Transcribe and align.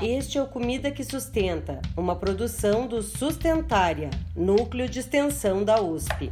Este 0.00 0.38
é 0.38 0.42
o 0.42 0.46
Comida 0.46 0.92
que 0.92 1.02
Sustenta, 1.02 1.82
uma 1.96 2.14
produção 2.14 2.86
do 2.86 3.02
Sustentária, 3.02 4.10
núcleo 4.36 4.88
de 4.88 5.00
extensão 5.00 5.64
da 5.64 5.80
USP. 5.80 6.30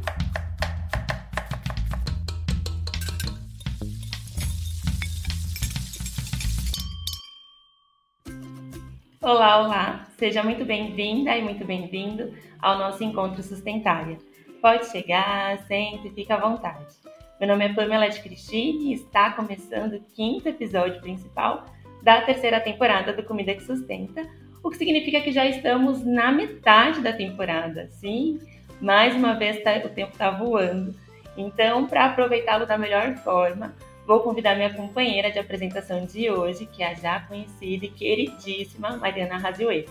Olá, 9.21 9.61
olá! 9.61 10.07
Seja 10.17 10.41
muito 10.43 10.63
bem-vinda 10.63 11.35
e 11.35 11.41
muito 11.41 11.65
bem-vindo 11.65 12.33
ao 12.61 12.77
nosso 12.77 13.03
encontro 13.03 13.43
Sustentária. 13.43 14.17
Pode 14.61 14.85
chegar, 14.87 15.57
sente, 15.67 16.09
fica 16.11 16.35
à 16.35 16.39
vontade. 16.39 16.95
Meu 17.37 17.49
nome 17.49 17.65
é 17.65 17.73
Pamela 17.73 18.07
de 18.07 18.21
Cristine 18.21 18.91
e 18.91 18.93
está 18.93 19.31
começando 19.31 19.95
o 19.95 20.01
quinto 20.15 20.47
episódio 20.47 21.01
principal 21.01 21.65
da 22.01 22.21
terceira 22.21 22.59
temporada 22.59 23.13
do 23.13 23.23
Comida 23.23 23.53
que 23.53 23.63
Sustenta, 23.63 24.27
o 24.63 24.69
que 24.69 24.77
significa 24.77 25.21
que 25.21 25.31
já 25.31 25.45
estamos 25.45 26.05
na 26.05 26.31
metade 26.31 27.01
da 27.01 27.13
temporada. 27.13 27.87
Sim, 27.91 28.39
mais 28.79 29.15
uma 29.15 29.33
vez 29.33 29.61
tá, 29.63 29.77
o 29.85 29.89
tempo 29.89 30.11
está 30.11 30.29
voando. 30.31 30.93
Então, 31.37 31.87
para 31.87 32.05
aproveitá-lo 32.05 32.65
da 32.65 32.77
melhor 32.77 33.15
forma, 33.17 33.73
vou 34.05 34.19
convidar 34.19 34.55
minha 34.55 34.73
companheira 34.73 35.31
de 35.31 35.39
apresentação 35.39 36.05
de 36.05 36.29
hoje, 36.29 36.65
que 36.65 36.83
é 36.83 36.91
a 36.91 36.93
já 36.93 37.19
conhecida 37.21 37.85
e 37.85 37.89
queridíssima 37.89 38.97
Mariana 38.97 39.37
Razioe. 39.37 39.87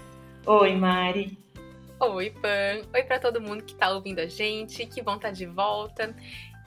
Oi, 0.47 0.74
Mari! 0.74 1.38
Oi, 1.98 2.30
Pan! 2.30 2.83
Oi 2.95 3.02
para 3.02 3.19
todo 3.19 3.41
mundo 3.41 3.62
que 3.62 3.72
está 3.72 3.91
ouvindo 3.91 4.20
a 4.20 4.27
gente, 4.27 4.86
que 4.86 5.02
bom 5.02 5.16
estar 5.16 5.28
tá 5.28 5.34
de 5.34 5.47
volta. 5.47 6.14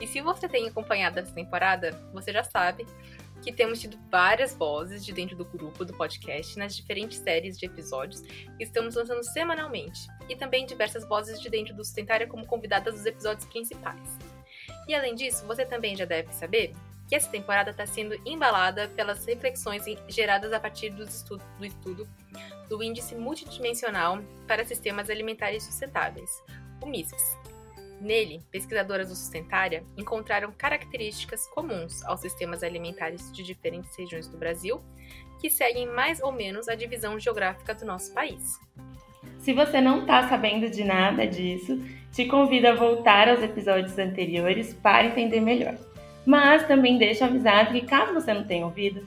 E 0.00 0.06
se 0.06 0.20
você 0.20 0.48
tem 0.48 0.68
acompanhado 0.68 1.18
essa 1.18 1.32
temporada, 1.32 1.90
você 2.12 2.32
já 2.32 2.42
sabe 2.42 2.84
que 3.44 3.52
temos 3.52 3.78
tido 3.78 3.98
várias 4.10 4.54
vozes 4.54 5.04
de 5.04 5.12
dentro 5.12 5.36
do 5.36 5.44
grupo 5.44 5.84
do 5.84 5.92
podcast 5.92 6.58
nas 6.58 6.74
diferentes 6.74 7.18
séries 7.18 7.58
de 7.58 7.66
episódios 7.66 8.22
que 8.22 8.64
estamos 8.64 8.94
lançando 8.94 9.22
semanalmente, 9.22 10.08
e 10.28 10.34
também 10.34 10.64
diversas 10.64 11.06
vozes 11.06 11.40
de 11.40 11.50
dentro 11.50 11.74
do 11.74 11.84
Sustentária 11.84 12.26
como 12.26 12.46
convidadas 12.46 12.94
dos 12.94 13.04
episódios 13.04 13.46
principais. 13.46 14.18
E 14.88 14.94
além 14.94 15.14
disso, 15.14 15.46
você 15.46 15.66
também 15.66 15.94
já 15.94 16.06
deve 16.06 16.32
saber 16.32 16.72
que 17.06 17.14
essa 17.14 17.30
temporada 17.30 17.70
está 17.70 17.86
sendo 17.86 18.18
embalada 18.24 18.88
pelas 18.88 19.26
reflexões 19.26 19.84
geradas 20.08 20.52
a 20.54 20.58
partir 20.58 20.88
do 20.90 21.04
estudo, 21.04 21.44
do 21.58 21.66
estudo 21.66 22.08
do 22.68 22.82
Índice 22.82 23.14
Multidimensional 23.14 24.22
para 24.48 24.64
Sistemas 24.64 25.10
Alimentares 25.10 25.64
Sustentáveis, 25.64 26.42
o 26.82 26.86
MISPS, 26.86 27.36
Nele, 28.04 28.42
pesquisadoras 28.50 29.08
do 29.08 29.16
Sustentária 29.16 29.82
encontraram 29.96 30.52
características 30.52 31.46
comuns 31.46 32.04
aos 32.04 32.20
sistemas 32.20 32.62
alimentares 32.62 33.32
de 33.32 33.42
diferentes 33.42 33.96
regiões 33.96 34.28
do 34.28 34.36
Brasil, 34.36 34.82
que 35.40 35.48
seguem 35.48 35.86
mais 35.86 36.20
ou 36.20 36.30
menos 36.30 36.68
a 36.68 36.74
divisão 36.74 37.18
geográfica 37.18 37.74
do 37.74 37.86
nosso 37.86 38.12
país. 38.12 38.60
Se 39.38 39.54
você 39.54 39.80
não 39.80 40.02
está 40.02 40.28
sabendo 40.28 40.68
de 40.68 40.84
nada 40.84 41.26
disso, 41.26 41.80
te 42.12 42.26
convido 42.26 42.68
a 42.68 42.74
voltar 42.74 43.26
aos 43.26 43.42
episódios 43.42 43.98
anteriores 43.98 44.74
para 44.74 45.06
entender 45.06 45.40
melhor. 45.40 45.76
Mas 46.26 46.66
também 46.66 46.98
deixo 46.98 47.24
avisado 47.24 47.72
que, 47.72 47.86
caso 47.86 48.12
você 48.12 48.34
não 48.34 48.44
tenha 48.44 48.66
ouvido, 48.66 49.06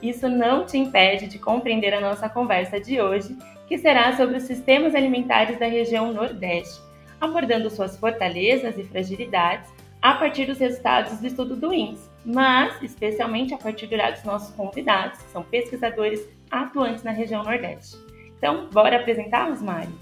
isso 0.00 0.28
não 0.28 0.64
te 0.64 0.78
impede 0.78 1.26
de 1.26 1.38
compreender 1.40 1.92
a 1.92 2.00
nossa 2.00 2.28
conversa 2.28 2.78
de 2.78 3.00
hoje, 3.00 3.36
que 3.66 3.76
será 3.76 4.16
sobre 4.16 4.36
os 4.36 4.44
sistemas 4.44 4.94
alimentares 4.94 5.58
da 5.58 5.66
região 5.66 6.12
Nordeste 6.12 6.85
abordando 7.20 7.70
suas 7.70 7.96
fortalezas 7.96 8.76
e 8.78 8.84
fragilidades 8.84 9.70
a 10.02 10.14
partir 10.14 10.46
dos 10.46 10.58
resultados 10.58 11.18
do 11.18 11.26
estudo 11.26 11.56
do 11.56 11.72
INSS, 11.72 12.10
mas 12.24 12.80
especialmente 12.82 13.54
a 13.54 13.58
partir 13.58 13.86
do 13.86 13.96
dos 13.96 14.24
nossos 14.24 14.54
convidados, 14.54 15.20
que 15.22 15.30
são 15.30 15.42
pesquisadores 15.42 16.28
atuantes 16.50 17.02
na 17.02 17.10
região 17.10 17.42
Nordeste. 17.42 17.96
Então, 18.36 18.68
bora 18.68 19.00
apresentá-los, 19.00 19.62
Mari? 19.62 19.92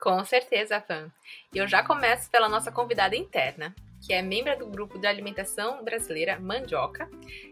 Com 0.00 0.22
certeza, 0.24 0.80
Fã. 0.80 1.10
Eu 1.54 1.66
já 1.66 1.82
começo 1.82 2.30
pela 2.30 2.48
nossa 2.48 2.70
convidada 2.70 3.16
interna, 3.16 3.74
que 4.06 4.12
é 4.12 4.20
membro 4.20 4.56
do 4.58 4.66
grupo 4.66 4.98
de 4.98 5.06
alimentação 5.06 5.82
brasileira 5.82 6.38
Mandioca. 6.38 7.08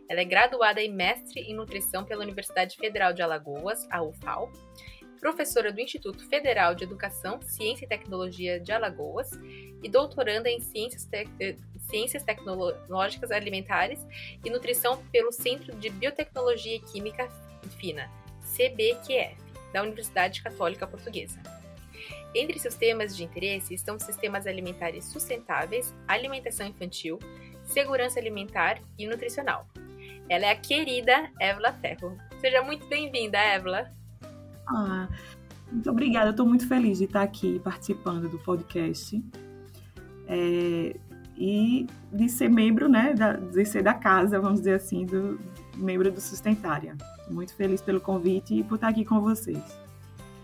Ela 0.09 0.21
é 0.21 0.25
graduada 0.25 0.83
e 0.83 0.89
mestre 0.89 1.41
em 1.41 1.55
nutrição 1.55 2.05
pela 2.05 2.23
Universidade 2.23 2.77
Federal 2.77 3.13
de 3.15 3.23
Alagoas, 3.23 3.89
a 3.91 4.03
UFAL, 4.03 4.51
professora 5.23 5.73
do 5.73 5.81
Instituto 5.81 6.29
Federal 6.29 6.75
de 6.75 6.83
Educação, 6.83 7.41
Ciência 7.41 7.85
e 7.85 7.89
Tecnologia 7.89 8.59
de 8.59 8.73
Alagoas 8.73 9.31
e 9.81 9.89
doutoranda 9.89 10.51
em 10.51 10.59
Ciências, 10.59 11.05
Te 11.05 11.29
eh, 11.39 11.55
Ciências 11.89 12.25
Tecnológicas 12.25 13.31
Alimentares 13.31 14.05
e 14.45 14.51
Nutrição 14.51 15.01
pelo 15.13 15.31
Centro 15.31 15.77
de 15.77 15.91
Biotecnologia 15.91 16.75
e 16.75 16.81
Química 16.81 17.29
Fina, 17.79 18.11
CBQF, 18.41 19.37
da 19.73 19.83
Universidade 19.83 20.43
Católica 20.43 20.89
Portuguesa. 20.89 21.41
Entre 22.35 22.59
seus 22.59 22.75
temas 22.75 23.17
de 23.17 23.23
interesse 23.23 23.75
estão 23.75 24.01
sistemas 24.01 24.45
alimentares 24.45 25.05
sustentáveis, 25.05 25.95
alimentação 26.09 26.67
infantil, 26.67 27.21
segurança 27.63 28.19
alimentar 28.19 28.83
e 28.99 29.07
nutricional. 29.07 29.69
Ela 30.29 30.47
é 30.47 30.51
a 30.51 30.57
querida 30.57 31.31
Évila 31.39 31.73
Ferro. 31.75 32.19
Seja 32.41 32.61
muito 32.61 32.87
bem-vinda, 32.87 33.39
Évila! 33.39 34.02
Ah, 34.69 35.09
muito 35.71 35.91
obrigada, 35.91 36.27
eu 36.27 36.31
estou 36.33 36.47
muito 36.47 36.69
feliz 36.69 36.99
de 36.99 37.05
estar 37.05 37.23
aqui 37.23 37.59
participando 37.61 38.29
do 38.29 38.39
podcast 38.39 39.23
é, 40.29 40.97
e 41.37 41.87
de 42.13 42.29
ser 42.29 42.49
membro, 42.49 42.89
né, 42.89 43.15
da, 43.15 43.33
de 43.33 43.65
ser 43.65 43.83
da 43.83 43.95
casa, 43.95 44.39
vamos 44.39 44.61
dizer 44.61 44.75
assim, 44.75 45.07
do 45.07 45.41
membro 45.77 46.11
do 46.11 46.21
Sustentária. 46.21 46.97
Muito 47.31 47.55
feliz 47.55 47.81
pelo 47.81 48.01
convite 48.01 48.55
e 48.55 48.63
por 48.63 48.75
estar 48.75 48.89
aqui 48.89 49.05
com 49.05 49.21
vocês. 49.21 49.81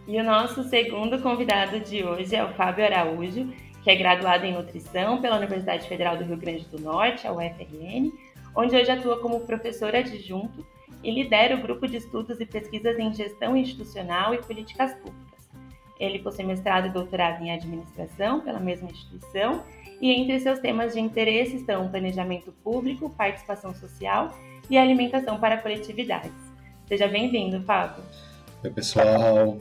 E 0.07 0.19
o 0.19 0.25
nosso 0.25 0.65
segundo 0.65 1.21
convidado 1.21 1.79
de 1.81 2.03
hoje 2.03 2.35
é 2.35 2.43
o 2.43 2.55
Fábio 2.55 2.85
Araújo, 2.87 3.53
que 3.85 3.91
é 3.91 3.95
graduado 3.95 4.47
em 4.47 4.55
nutrição 4.55 5.21
pela 5.21 5.37
Universidade 5.37 5.87
Federal 5.87 6.17
do 6.17 6.25
Rio 6.25 6.39
Grande 6.39 6.65
do 6.69 6.81
Norte, 6.81 7.27
a 7.27 7.33
UFRN, 7.33 8.11
onde 8.57 8.75
hoje 8.75 8.91
atua 8.91 9.21
como 9.21 9.41
professor 9.41 9.95
adjunto 9.95 10.67
e 11.03 11.11
lidera 11.11 11.57
o 11.57 11.63
grupo 11.63 11.87
de 11.87 11.97
estudos 11.97 12.41
e 12.41 12.47
pesquisas 12.47 12.99
em 12.99 13.13
gestão 13.13 13.57
institucional 13.57 14.35
e 14.35 14.39
políticas 14.39 14.93
públicas. 14.95 15.49
Ele 15.99 16.19
possui 16.21 16.45
mestrado 16.45 16.87
e 16.87 16.91
doutorado 16.91 17.43
em 17.43 17.51
administração 17.51 18.41
pela 18.41 18.61
mesma 18.61 18.91
instituição 18.91 19.63
e 20.01 20.13
entre 20.13 20.39
seus 20.41 20.61
temas 20.61 20.95
de 20.95 21.01
interesse 21.01 21.57
estão 21.57 21.89
planejamento 21.89 22.53
público, 22.63 23.11
participação 23.11 23.75
social 23.75 24.33
e 24.71 24.79
alimentação 24.79 25.39
para 25.39 25.59
coletividades. 25.59 26.31
Seja 26.87 27.09
bem-vindo, 27.09 27.61
Fábio. 27.63 28.03
Oi, 28.63 28.71
pessoal. 28.71 29.59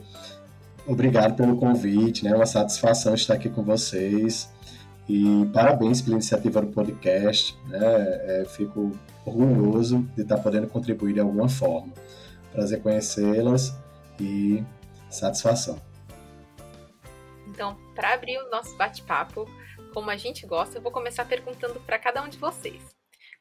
Obrigado 0.86 1.36
pelo 1.36 1.56
convite, 1.56 2.24
né? 2.24 2.30
É 2.30 2.34
uma 2.34 2.46
satisfação 2.46 3.14
estar 3.14 3.34
aqui 3.34 3.48
com 3.48 3.62
vocês. 3.62 4.50
E 5.08 5.46
parabéns 5.52 6.00
pela 6.02 6.14
iniciativa 6.14 6.60
do 6.60 6.68
podcast. 6.68 7.56
Né? 7.68 7.78
É, 7.80 8.44
fico 8.48 8.92
orgulhoso 9.28 10.02
de 10.16 10.22
estar 10.22 10.38
podendo 10.38 10.66
contribuir 10.66 11.14
de 11.14 11.20
alguma 11.20 11.48
forma. 11.48 11.92
Prazer 12.52 12.82
conhecê-las 12.82 13.76
e 14.20 14.64
satisfação. 15.10 15.80
Então, 17.48 17.76
para 17.94 18.14
abrir 18.14 18.38
o 18.38 18.50
nosso 18.50 18.76
bate-papo, 18.76 19.46
como 19.92 20.10
a 20.10 20.16
gente 20.16 20.46
gosta, 20.46 20.78
eu 20.78 20.82
vou 20.82 20.92
começar 20.92 21.24
perguntando 21.24 21.80
para 21.80 21.98
cada 21.98 22.22
um 22.22 22.28
de 22.28 22.38
vocês. 22.38 22.82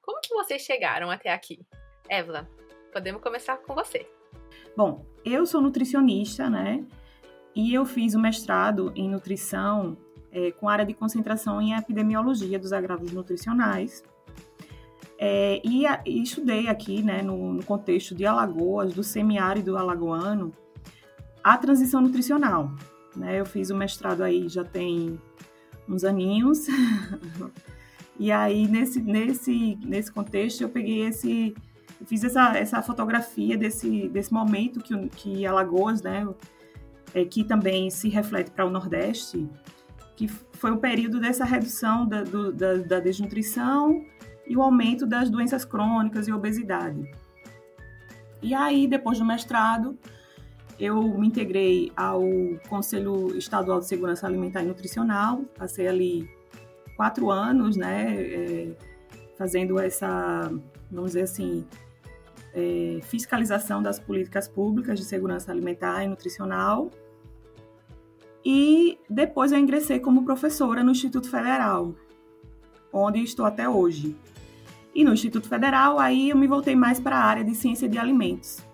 Como 0.02 0.22
que 0.22 0.34
vocês 0.34 0.62
chegaram 0.62 1.12
até 1.12 1.32
aqui? 1.34 1.66
Évila, 2.10 2.48
podemos 2.94 3.22
começar 3.22 3.58
com 3.58 3.76
você. 3.76 4.08
Bom, 4.76 5.06
eu 5.26 5.46
sou 5.46 5.62
nutricionista, 5.62 6.50
né? 6.50 6.86
E 7.56 7.74
eu 7.74 7.86
fiz 7.86 8.14
o 8.14 8.20
mestrado 8.20 8.92
em 8.96 9.10
nutrição 9.10 9.98
é, 10.32 10.52
com 10.52 10.70
área 10.70 10.86
de 10.86 10.94
concentração 10.94 11.62
em 11.62 11.74
epidemiologia 11.74 12.60
dos 12.60 12.72
agravos 12.72 13.12
nutricionais. 13.12 14.04
É, 15.20 15.60
e, 15.64 15.86
a, 15.88 16.02
e, 16.06 16.22
estudei 16.22 16.68
aqui, 16.68 17.02
né, 17.02 17.22
no, 17.22 17.54
no, 17.54 17.64
contexto 17.64 18.14
de 18.14 18.26
Alagoas, 18.26 18.94
do 18.94 19.04
semiárido 19.04 19.76
alagoano, 19.76 20.54
a 21.44 21.58
transição 21.58 22.02
nutricional. 22.02 22.72
Né? 23.16 23.40
Eu 23.40 23.46
fiz 23.46 23.72
o 23.72 23.76
mestrado 23.76 24.22
aí 24.22 24.48
já 24.48 24.64
tem 24.64 25.20
uns 25.90 26.04
aninhos. 26.04 26.68
e 28.20 28.32
aí, 28.32 28.68
nesse, 28.68 29.02
nesse, 29.02 29.78
nesse 29.84 30.12
contexto, 30.12 30.62
eu 30.62 30.70
peguei 30.70 31.08
esse... 31.08 31.56
Eu 32.00 32.06
fiz 32.06 32.24
essa, 32.24 32.56
essa 32.56 32.80
fotografia 32.84 33.58
desse, 33.58 34.08
desse 34.10 34.32
momento 34.32 34.80
que, 34.82 34.96
que 35.10 35.48
Alagoas, 35.48 36.04
né, 36.04 36.28
é, 37.12 37.26
que 37.26 37.44
também 37.44 37.90
se 37.90 38.08
reflete 38.08 38.52
para 38.52 38.66
o 38.66 38.70
Nordeste, 38.70 39.50
que 40.16 40.28
foi 40.28 40.70
o 40.70 40.78
período 40.78 41.20
dessa 41.20 41.44
redução 41.44 42.08
da, 42.08 42.24
do, 42.24 42.52
da, 42.52 42.76
da 42.76 43.00
desnutrição 43.00 44.06
e 44.48 44.56
o 44.56 44.62
aumento 44.62 45.06
das 45.06 45.30
doenças 45.30 45.66
crônicas 45.66 46.28
e 46.28 46.32
obesidade. 46.32 47.10
E 48.42 48.54
aí, 48.54 48.88
depois 48.88 49.18
do 49.20 49.26
mestrado, 49.26 49.98
eu 50.80 51.02
me 51.18 51.28
integrei 51.28 51.92
ao 51.96 52.22
Conselho 52.70 53.36
Estadual 53.36 53.80
de 53.80 53.88
Segurança 53.88 54.28
Alimentar 54.28 54.64
e 54.64 54.68
Nutricional, 54.68 55.44
passei 55.58 55.88
ali 55.88 56.30
quatro 56.96 57.30
anos, 57.30 57.76
né, 57.76 58.16
é, 58.16 58.76
fazendo 59.38 59.80
essa, 59.80 60.52
vamos 60.92 61.12
dizer 61.12 61.24
assim, 61.24 61.66
é, 62.54 63.00
fiscalização 63.04 63.82
das 63.82 64.00
políticas 64.00 64.48
públicas 64.48 65.00
de 65.00 65.06
segurança 65.06 65.52
alimentar 65.52 66.04
e 66.04 66.08
nutricional. 66.08 66.90
E 68.44 68.98
depois 69.10 69.52
eu 69.52 69.60
ingressei 69.60 70.00
como 70.00 70.26
professora 70.26 70.84
no 70.84 70.92
Instituto 70.92 71.30
Federal, 71.30 71.94
onde 72.92 73.20
estou 73.20 73.46
até 73.46 73.68
hoje. 73.68 74.16
E 74.98 75.04
no 75.04 75.14
Instituto 75.14 75.48
Federal, 75.48 76.00
aí 76.00 76.32
eu 76.32 76.36
me 76.36 76.48
voltei 76.48 76.76
mais 76.76 77.00
para 77.00 77.16
a 77.16 77.24
área 77.24 77.44
de 77.44 77.54
ciência 77.54 77.88
de 77.88 78.00
alimentos. 78.00 78.66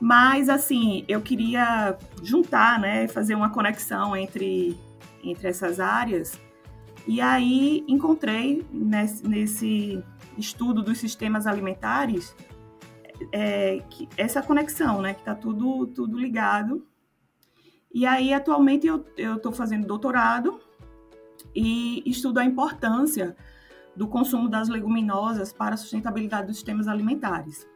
Mas, 0.00 0.48
assim, 0.48 1.04
eu 1.08 1.20
queria 1.20 1.98
juntar, 2.22 2.78
né, 2.78 3.08
fazer 3.08 3.34
uma 3.34 3.50
conexão 3.50 4.16
entre, 4.16 4.78
entre 5.24 5.48
essas 5.48 5.80
áreas. 5.80 6.40
E 7.08 7.20
aí 7.20 7.84
encontrei 7.88 8.64
nesse, 8.72 9.26
nesse 9.26 10.04
estudo 10.38 10.80
dos 10.80 10.98
sistemas 10.98 11.44
alimentares 11.48 12.32
é, 13.32 13.82
que, 13.90 14.08
essa 14.16 14.40
conexão, 14.40 15.02
né, 15.02 15.12
que 15.12 15.22
está 15.22 15.34
tudo, 15.34 15.88
tudo 15.88 16.16
ligado. 16.16 16.86
E 17.92 18.06
aí, 18.06 18.32
atualmente, 18.32 18.86
eu 18.86 19.04
estou 19.16 19.50
fazendo 19.50 19.88
doutorado 19.88 20.60
e 21.52 22.00
estudo 22.06 22.38
a 22.38 22.44
importância 22.44 23.36
do 23.96 24.08
consumo 24.08 24.48
das 24.48 24.68
leguminosas 24.68 25.52
para 25.52 25.74
a 25.74 25.76
sustentabilidade 25.76 26.46
dos 26.48 26.56
sistemas 26.56 26.88
alimentares. 26.88 27.66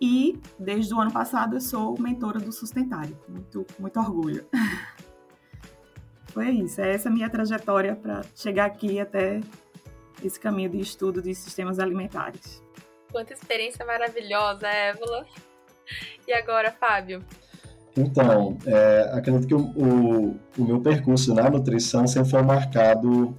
E, 0.00 0.38
desde 0.58 0.92
o 0.92 1.00
ano 1.00 1.12
passado, 1.12 1.56
eu 1.56 1.60
sou 1.60 1.98
mentora 1.98 2.38
do 2.38 2.52
Sustentário. 2.52 3.18
Muito, 3.28 3.66
muito 3.78 3.98
orgulho. 3.98 4.46
Foi 6.26 6.50
isso. 6.50 6.80
É 6.80 6.92
essa 6.92 7.08
minha 7.08 7.30
trajetória 7.30 7.94
para 7.94 8.22
chegar 8.34 8.66
aqui 8.66 9.00
até 9.00 9.40
esse 10.22 10.38
caminho 10.38 10.68
de 10.68 10.80
estudo 10.80 11.22
de 11.22 11.34
sistemas 11.34 11.78
alimentares. 11.78 12.62
Quanta 13.10 13.32
experiência 13.32 13.84
maravilhosa, 13.86 14.66
Évola. 14.66 15.24
E 16.26 16.32
agora, 16.32 16.72
Fábio? 16.72 17.24
Então, 17.96 18.58
é, 18.66 19.10
acredito 19.12 19.46
que 19.46 19.54
o, 19.54 19.60
o, 19.60 20.40
o, 20.58 20.64
meu 20.64 20.80
percurso 20.80 21.32
na 21.32 21.48
nutrição 21.48 22.06
sempre 22.08 22.28
foi 22.28 22.42
marcado 22.42 23.36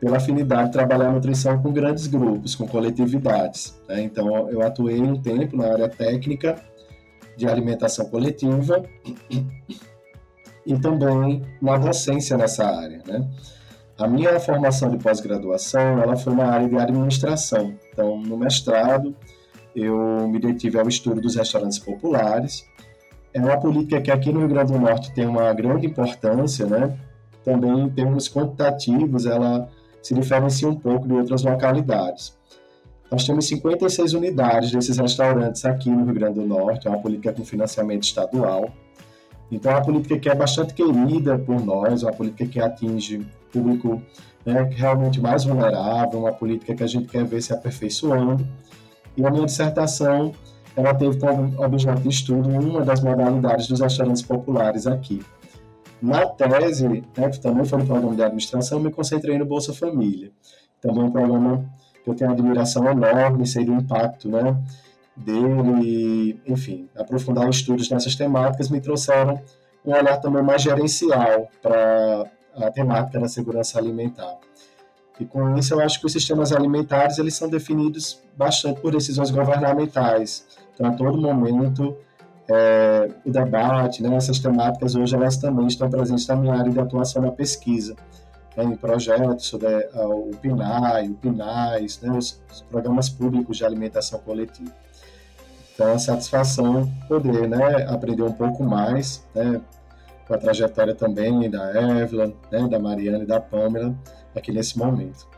pela 0.00 0.16
afinidade 0.18 0.66
de 0.66 0.72
trabalhar 0.72 1.12
nutrição 1.12 1.60
com 1.60 1.72
grandes 1.72 2.06
grupos, 2.06 2.54
com 2.54 2.66
coletividades. 2.66 3.80
Né? 3.88 4.02
Então, 4.02 4.48
eu 4.48 4.62
atuei 4.62 5.00
um 5.00 5.20
tempo 5.20 5.56
na 5.56 5.72
área 5.72 5.88
técnica 5.88 6.56
de 7.36 7.46
alimentação 7.46 8.06
coletiva 8.06 8.82
e 10.66 10.78
também 10.78 11.42
na 11.60 11.76
docência 11.76 12.36
nessa 12.36 12.64
área. 12.64 13.02
Né? 13.06 13.28
A 13.98 14.06
minha 14.06 14.38
formação 14.38 14.90
de 14.90 14.98
pós-graduação 14.98 16.00
ela 16.00 16.16
foi 16.16 16.34
na 16.34 16.44
área 16.44 16.68
de 16.68 16.76
administração. 16.76 17.74
Então, 17.92 18.20
no 18.20 18.36
mestrado, 18.36 19.14
eu 19.74 20.28
me 20.28 20.38
detive 20.38 20.78
ao 20.78 20.88
estudo 20.88 21.20
dos 21.20 21.34
restaurantes 21.34 21.78
populares. 21.78 22.64
É 23.34 23.40
uma 23.40 23.58
política 23.58 24.00
que 24.00 24.10
aqui 24.10 24.32
no 24.32 24.40
Rio 24.40 24.48
Grande 24.48 24.72
do 24.72 24.78
Norte 24.78 25.12
tem 25.12 25.26
uma 25.26 25.52
grande 25.52 25.86
importância, 25.86 26.66
né? 26.66 26.96
Também 27.44 27.80
em 27.80 27.88
termos 27.88 28.28
quantitativos, 28.28 29.26
ela 29.26 29.68
se 30.02 30.14
diferencia 30.14 30.68
um 30.68 30.74
pouco 30.74 31.06
de 31.06 31.14
outras 31.14 31.42
localidades. 31.42 32.36
Nós 33.10 33.24
temos 33.24 33.46
56 33.48 34.12
unidades 34.12 34.70
desses 34.70 34.98
restaurantes 34.98 35.64
aqui 35.64 35.90
no 35.90 36.04
Rio 36.04 36.14
Grande 36.14 36.40
do 36.40 36.46
Norte, 36.46 36.86
é 36.86 36.90
uma 36.90 37.00
política 37.00 37.32
com 37.32 37.44
financiamento 37.44 38.04
estadual. 38.04 38.70
Então, 39.50 39.72
é 39.72 39.76
uma 39.76 39.84
política 39.84 40.18
que 40.18 40.28
é 40.28 40.34
bastante 40.34 40.74
querida 40.74 41.38
por 41.38 41.64
nós, 41.64 42.02
é 42.02 42.06
uma 42.06 42.12
política 42.12 42.46
que 42.46 42.60
atinge 42.60 43.26
público 43.50 44.02
né, 44.44 44.62
realmente 44.74 45.20
mais 45.20 45.44
vulnerável, 45.44 46.20
uma 46.20 46.32
política 46.32 46.74
que 46.74 46.82
a 46.82 46.86
gente 46.86 47.08
quer 47.08 47.24
ver 47.24 47.40
se 47.40 47.52
aperfeiçoando. 47.52 48.46
E 49.16 49.24
a 49.24 49.30
minha 49.30 49.46
dissertação 49.46 50.32
ela 50.76 50.94
teve 50.94 51.18
como 51.18 51.60
objeto 51.60 52.02
de 52.02 52.08
estudo 52.08 52.48
uma 52.48 52.84
das 52.84 53.00
modalidades 53.00 53.66
dos 53.66 53.80
restaurantes 53.80 54.22
populares 54.22 54.86
aqui. 54.86 55.20
Na 56.00 56.26
tese, 56.26 56.88
né, 56.88 57.28
que 57.30 57.40
também 57.40 57.64
foi 57.64 57.80
um 57.80 57.86
programa 57.86 58.14
de 58.14 58.22
administração, 58.22 58.78
me 58.78 58.90
concentrei 58.90 59.36
no 59.36 59.44
Bolsa 59.44 59.72
Família. 59.72 60.30
Também 60.80 61.02
um 61.02 61.10
programa 61.10 61.68
que 62.04 62.08
eu 62.08 62.14
tenho 62.14 62.30
admiração 62.30 62.88
enorme, 62.88 63.46
sei 63.46 63.64
do 63.64 63.72
impacto 63.72 64.28
né, 64.28 64.56
dele, 65.16 66.40
enfim, 66.46 66.88
aprofundar 66.96 67.48
estudos 67.48 67.90
nessas 67.90 68.14
temáticas 68.14 68.68
me 68.68 68.80
trouxeram 68.80 69.40
um 69.84 69.92
olhar 69.92 70.18
também 70.18 70.42
mais 70.42 70.62
gerencial 70.62 71.48
para 71.60 72.30
a 72.54 72.70
temática 72.70 73.18
da 73.18 73.28
segurança 73.28 73.78
alimentar. 73.78 74.38
E 75.18 75.24
com 75.24 75.56
isso 75.56 75.74
eu 75.74 75.80
acho 75.80 75.98
que 75.98 76.06
os 76.06 76.12
sistemas 76.12 76.52
alimentares 76.52 77.18
eles 77.18 77.34
são 77.34 77.48
definidos 77.48 78.22
bastante 78.36 78.80
por 78.80 78.92
decisões 78.92 79.30
governamentais. 79.30 80.46
Então, 80.74 80.86
a 80.86 80.92
todo 80.92 81.20
momento, 81.20 81.96
é, 82.50 83.10
o 83.26 83.30
debate, 83.30 84.02
né, 84.02 84.14
essas 84.16 84.38
temáticas 84.38 84.94
hoje 84.94 85.14
elas 85.14 85.36
também 85.36 85.66
estão 85.66 85.90
presentes 85.90 86.26
na 86.26 86.36
minha 86.36 86.54
área 86.54 86.72
de 86.72 86.80
atuação 86.80 87.20
na 87.20 87.30
pesquisa, 87.30 87.94
né, 88.56 88.64
em 88.64 88.74
projetos 88.74 89.46
sobre 89.46 89.66
uh, 89.66 90.30
o 90.30 90.36
PNAE, 90.36 91.10
o 91.10 91.14
PNAES, 91.14 92.00
né, 92.00 92.10
os, 92.10 92.40
os, 92.50 92.62
programas 92.62 93.10
públicos 93.10 93.58
de 93.58 93.64
alimentação 93.66 94.18
coletiva. 94.20 94.72
Então, 95.74 95.92
a 95.92 95.98
satisfação 95.98 96.90
poder 97.06 97.46
né, 97.46 97.86
aprender 97.88 98.22
um 98.22 98.32
pouco 98.32 98.64
mais, 98.64 99.24
né, 99.34 99.60
com 100.26 100.34
a 100.34 100.38
trajetória 100.38 100.94
também 100.94 101.50
da 101.50 102.00
Evelyn, 102.00 102.34
né, 102.50 102.66
da 102.66 102.78
Mariana 102.78 103.24
e 103.24 103.26
da 103.26 103.40
Pamela 103.40 103.94
aqui 104.34 104.52
nesse 104.52 104.78
momento. 104.78 105.28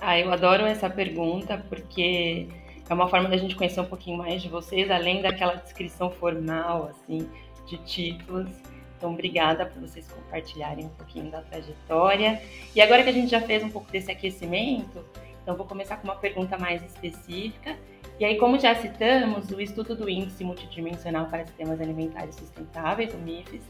Ah, 0.00 0.18
eu 0.18 0.32
adoro 0.32 0.64
essa 0.64 0.88
pergunta 0.88 1.62
porque 1.68 2.48
é 2.92 2.94
uma 2.94 3.08
forma 3.08 3.28
da 3.28 3.36
gente 3.36 3.56
conhecer 3.56 3.80
um 3.80 3.86
pouquinho 3.86 4.18
mais 4.18 4.42
de 4.42 4.48
vocês, 4.48 4.90
além 4.90 5.22
daquela 5.22 5.54
descrição 5.54 6.10
formal, 6.10 6.90
assim, 6.90 7.28
de 7.66 7.78
títulos. 7.78 8.50
Então, 8.96 9.12
obrigada 9.12 9.66
por 9.66 9.80
vocês 9.80 10.06
compartilharem 10.08 10.84
um 10.84 10.90
pouquinho 10.90 11.30
da 11.30 11.40
trajetória. 11.40 12.40
E 12.74 12.80
agora 12.80 13.02
que 13.02 13.08
a 13.08 13.12
gente 13.12 13.30
já 13.30 13.40
fez 13.40 13.64
um 13.64 13.70
pouco 13.70 13.90
desse 13.90 14.12
aquecimento, 14.12 15.04
então 15.42 15.56
vou 15.56 15.66
começar 15.66 15.96
com 15.96 16.04
uma 16.04 16.16
pergunta 16.16 16.56
mais 16.56 16.84
específica. 16.84 17.76
E 18.20 18.24
aí, 18.24 18.36
como 18.36 18.58
já 18.60 18.74
citamos, 18.74 19.50
o 19.50 19.60
estudo 19.60 19.96
do 19.96 20.08
Índice 20.08 20.44
Multidimensional 20.44 21.26
para 21.26 21.44
Sistemas 21.46 21.80
Alimentares 21.80 22.36
Sustentáveis, 22.36 23.12
o 23.14 23.18
MIFES, 23.18 23.62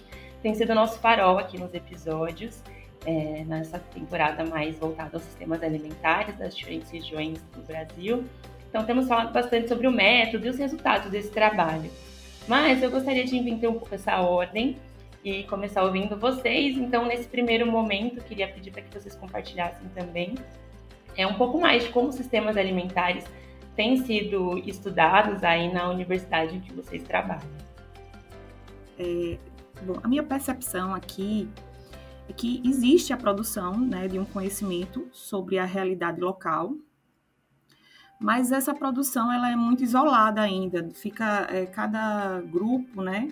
tem 0.43 0.55
sido 0.55 0.75
nosso 0.75 0.99
farol 0.99 1.39
aqui 1.39 1.59
nos 1.59 1.73
episódios, 1.73 2.61
é, 3.07 3.45
nessa 3.47 3.79
temporada 3.79 4.45
mais 4.45 4.77
voltada 4.79 5.17
aos 5.17 5.23
sistemas 5.23 5.63
alimentares 5.63 6.37
das 6.37 6.57
diferentes 6.57 6.91
regiões 6.91 7.41
do 7.55 7.63
Brasil. 7.63 8.25
Então, 8.73 8.85
temos 8.85 9.07
falado 9.07 9.35
bastante 9.35 9.69
sobre 9.69 9.87
o 9.87 9.93
método 9.93 10.47
e 10.47 10.49
os 10.49 10.57
resultados 10.57 11.11
desse 11.11 11.31
trabalho. 11.31 11.91
Mas 12.49 12.83
eu 12.83 12.91
gostaria 12.91 13.23
de 13.23 13.37
inverter 13.37 13.69
um 13.69 13.75
pouco 13.75 13.95
essa 13.95 14.19
ordem 14.21 14.79
e 15.23 15.43
começar 15.43 15.85
ouvindo 15.85 16.17
vocês. 16.17 16.79
Então, 16.79 17.05
nesse 17.05 17.29
primeiro 17.29 17.71
momento, 17.71 18.25
queria 18.25 18.49
pedir 18.49 18.71
para 18.71 18.81
que 18.81 18.99
vocês 18.99 19.15
compartilhassem 19.15 19.87
também 19.95 20.35
é 21.15 21.27
um 21.27 21.35
pouco 21.35 21.61
mais 21.61 21.85
de 21.85 21.91
como 21.91 22.11
sistemas 22.11 22.57
alimentares 22.57 23.25
têm 23.77 23.99
sido 24.05 24.59
estudados 24.67 25.45
aí 25.45 25.71
na 25.71 25.91
universidade 25.91 26.57
em 26.57 26.61
que 26.61 26.73
vocês 26.73 27.03
trabalham. 27.03 27.43
É, 28.99 29.37
Bom, 29.85 29.99
a 30.03 30.09
minha 30.09 30.23
percepção 30.23 30.95
aqui 30.95 31.49
é 32.29 32.33
que 32.33 32.63
existe 32.65 33.13
a 33.13 33.17
produção 33.17 33.77
né, 33.77 34.07
de 34.07 34.19
um 34.19 34.25
conhecimento 34.25 35.09
sobre 35.11 35.59
a 35.59 35.65
realidade 35.65 36.21
local, 36.21 36.75
mas 38.23 38.53
essa 38.53 38.73
produção 38.73 39.33
ela 39.33 39.51
é 39.51 39.57
muito 39.57 39.83
isolada 39.83 40.41
ainda. 40.41 40.89
Fica 40.95 41.47
é, 41.51 41.67
cada 41.67 42.41
grupo, 42.43 43.03
né, 43.03 43.29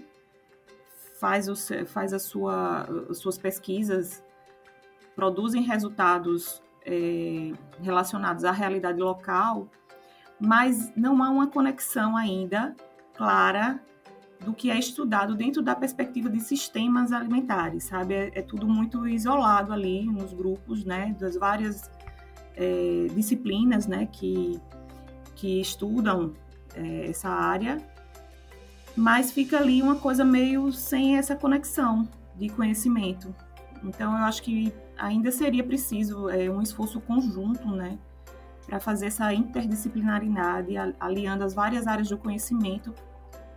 faz, 1.19 1.49
o, 1.49 1.55
faz 1.87 2.13
a 2.13 2.19
sua, 2.19 2.89
as 3.09 3.19
suas 3.19 3.39
pesquisas, 3.39 4.25
produzem 5.15 5.63
resultados 5.63 6.61
é, 6.85 7.53
relacionados 7.81 8.45
à 8.45 8.51
realidade 8.51 8.99
local, 9.01 9.69
mas 10.41 10.93
não 10.97 11.23
há 11.23 11.31
uma 11.31 11.47
conexão 11.47 12.17
ainda 12.17 12.75
clara 13.15 13.81
do 14.41 14.55
que 14.55 14.71
é 14.71 14.79
estudado 14.79 15.35
dentro 15.35 15.63
da 15.63 15.77
perspectiva 15.77 16.31
de 16.31 16.41
sistemas 16.41 17.13
alimentares, 17.13 17.85
sabe? 17.85 18.15
É, 18.15 18.31
é 18.37 18.43
tudo 18.43 18.67
muito 18.67 19.07
isolado 19.07 19.73
ali 19.73 20.07
nos 20.07 20.33
grupos, 20.33 20.85
né? 20.85 21.15
Das 21.21 21.37
várias 21.37 21.91
é, 22.57 23.07
disciplinas, 23.15 23.87
né? 23.87 24.07
Que, 24.07 24.59
que 25.41 25.59
estudam 25.59 26.35
é, 26.75 27.07
essa 27.09 27.31
área, 27.31 27.79
mas 28.95 29.33
fica 29.33 29.57
ali 29.57 29.81
uma 29.81 29.97
coisa 29.97 30.23
meio 30.23 30.71
sem 30.71 31.17
essa 31.17 31.35
conexão 31.35 32.07
de 32.37 32.51
conhecimento. 32.51 33.35
Então, 33.83 34.13
eu 34.19 34.25
acho 34.25 34.43
que 34.43 34.71
ainda 34.99 35.33
seria 35.33 35.65
preciso 35.65 36.29
é, 36.29 36.51
um 36.51 36.61
esforço 36.61 37.01
conjunto, 37.01 37.67
né? 37.69 37.99
Para 38.67 38.79
fazer 38.79 39.07
essa 39.07 39.33
interdisciplinaridade, 39.33 40.75
aliando 41.01 41.43
as 41.43 41.55
várias 41.55 41.87
áreas 41.87 42.11
do 42.11 42.19
conhecimento 42.19 42.95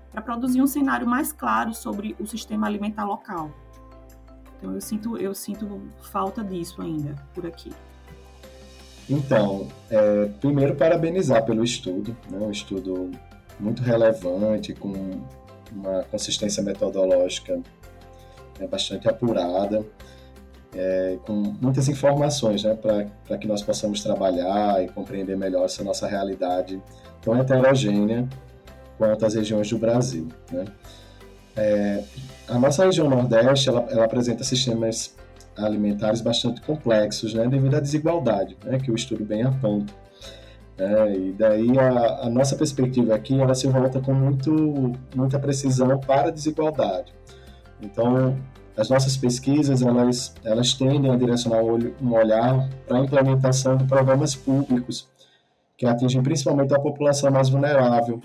para 0.09 0.21
produzir 0.21 0.61
um 0.61 0.67
cenário 0.67 1.05
mais 1.05 1.33
claro 1.33 1.73
sobre 1.73 2.15
o 2.17 2.25
sistema 2.25 2.65
alimentar 2.65 3.03
local. 3.03 3.51
Então 4.57 4.73
eu 4.73 4.79
sinto, 4.79 5.17
eu 5.17 5.35
sinto 5.35 5.81
falta 6.01 6.41
disso 6.41 6.81
ainda 6.81 7.15
por 7.33 7.45
aqui. 7.45 7.73
Então, 9.09 9.67
é, 9.89 10.25
primeiro 10.39 10.75
parabenizar 10.75 11.45
pelo 11.45 11.63
estudo, 11.63 12.15
né? 12.29 12.37
um 12.39 12.51
estudo 12.51 13.11
muito 13.59 13.81
relevante, 13.81 14.73
com 14.73 14.93
uma 15.71 16.03
consistência 16.03 16.63
metodológica 16.63 17.59
é, 18.59 18.67
bastante 18.67 19.09
apurada, 19.09 19.85
é, 20.75 21.17
com 21.25 21.33
muitas 21.33 21.87
informações 21.87 22.63
né? 22.63 22.75
para 22.75 23.37
que 23.37 23.47
nós 23.47 23.61
possamos 23.61 24.01
trabalhar 24.01 24.83
e 24.83 24.87
compreender 24.87 25.37
melhor 25.37 25.65
essa 25.65 25.83
nossa 25.83 26.07
realidade 26.07 26.81
tão 27.21 27.37
heterogênea 27.37 28.27
quanto 28.97 29.25
as 29.25 29.35
regiões 29.35 29.69
do 29.69 29.77
Brasil. 29.77 30.27
Né? 30.51 30.65
É, 31.55 32.03
a 32.47 32.57
nossa 32.57 32.85
região 32.85 33.09
Nordeste 33.09 33.69
ela, 33.69 33.85
ela 33.89 34.05
apresenta 34.05 34.43
sistemas 34.43 35.15
alimentares 35.57 36.21
bastante 36.21 36.61
complexos, 36.61 37.33
né, 37.33 37.47
devido 37.47 37.75
à 37.75 37.79
desigualdade, 37.79 38.57
né, 38.63 38.79
que 38.79 38.91
o 38.91 38.95
estudo 38.95 39.23
bem 39.23 39.43
aponta. 39.43 39.93
É, 40.77 41.15
e 41.15 41.31
daí 41.33 41.77
a, 41.77 42.25
a, 42.25 42.29
nossa 42.29 42.55
perspectiva 42.55 43.13
aqui 43.13 43.39
ela 43.39 43.53
se 43.53 43.67
volta 43.67 44.01
com 44.01 44.13
muito, 44.13 44.93
muita 45.15 45.37
precisão 45.37 45.99
para 45.99 46.29
a 46.29 46.31
desigualdade. 46.31 47.13
Então, 47.79 48.35
as 48.75 48.89
nossas 48.89 49.15
pesquisas 49.15 49.83
elas, 49.83 50.33
elas 50.43 50.73
tendem 50.73 51.11
a 51.11 51.15
direcionar 51.15 51.61
um 51.63 52.13
olhar 52.13 52.67
para 52.87 52.97
a 52.97 53.01
implementação 53.01 53.77
de 53.77 53.83
programas 53.83 54.35
públicos 54.35 55.07
que 55.77 55.85
atingem 55.85 56.23
principalmente 56.23 56.73
a 56.73 56.79
população 56.79 57.29
mais 57.29 57.49
vulnerável 57.49 58.19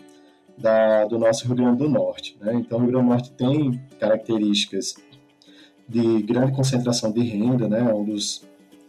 da, 0.57 1.05
do 1.05 1.19
nosso 1.19 1.47
Rio 1.47 1.57
Grande 1.57 1.79
do 1.79 1.89
Norte. 1.89 2.37
Né? 2.41 2.55
Então, 2.55 2.79
o 2.79 2.81
Rio 2.81 2.93
Grande 2.93 3.07
do 3.07 3.11
Norte 3.11 3.33
tem 3.33 3.81
características 4.01 4.95
de 5.89 6.23
grande 6.23 6.53
concentração 6.53 7.11
de 7.11 7.23
renda, 7.23 7.69
né, 7.69 7.83
um 7.83 8.05
dos 8.05 8.43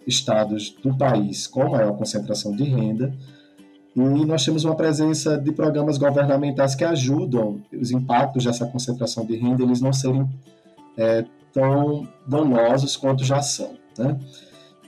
estados 0.05 0.75
do 0.83 0.95
país 0.95 1.47
com 1.47 1.69
maior 1.69 1.95
concentração 1.95 2.55
de 2.55 2.63
renda, 2.63 3.13
e 3.95 4.25
nós 4.25 4.45
temos 4.45 4.63
uma 4.63 4.75
presença 4.75 5.37
de 5.37 5.51
programas 5.51 5.97
governamentais 5.97 6.75
que 6.75 6.83
ajudam 6.83 7.61
os 7.73 7.91
impactos 7.91 8.45
dessa 8.45 8.65
concentração 8.65 9.25
de 9.25 9.35
renda 9.35 9.63
eles 9.63 9.81
não 9.81 9.91
serem 9.91 10.29
é, 10.95 11.25
tão 11.51 12.07
danosos 12.27 12.95
quanto 12.95 13.23
já 13.23 13.41
são. 13.41 13.71
Né? 13.97 14.17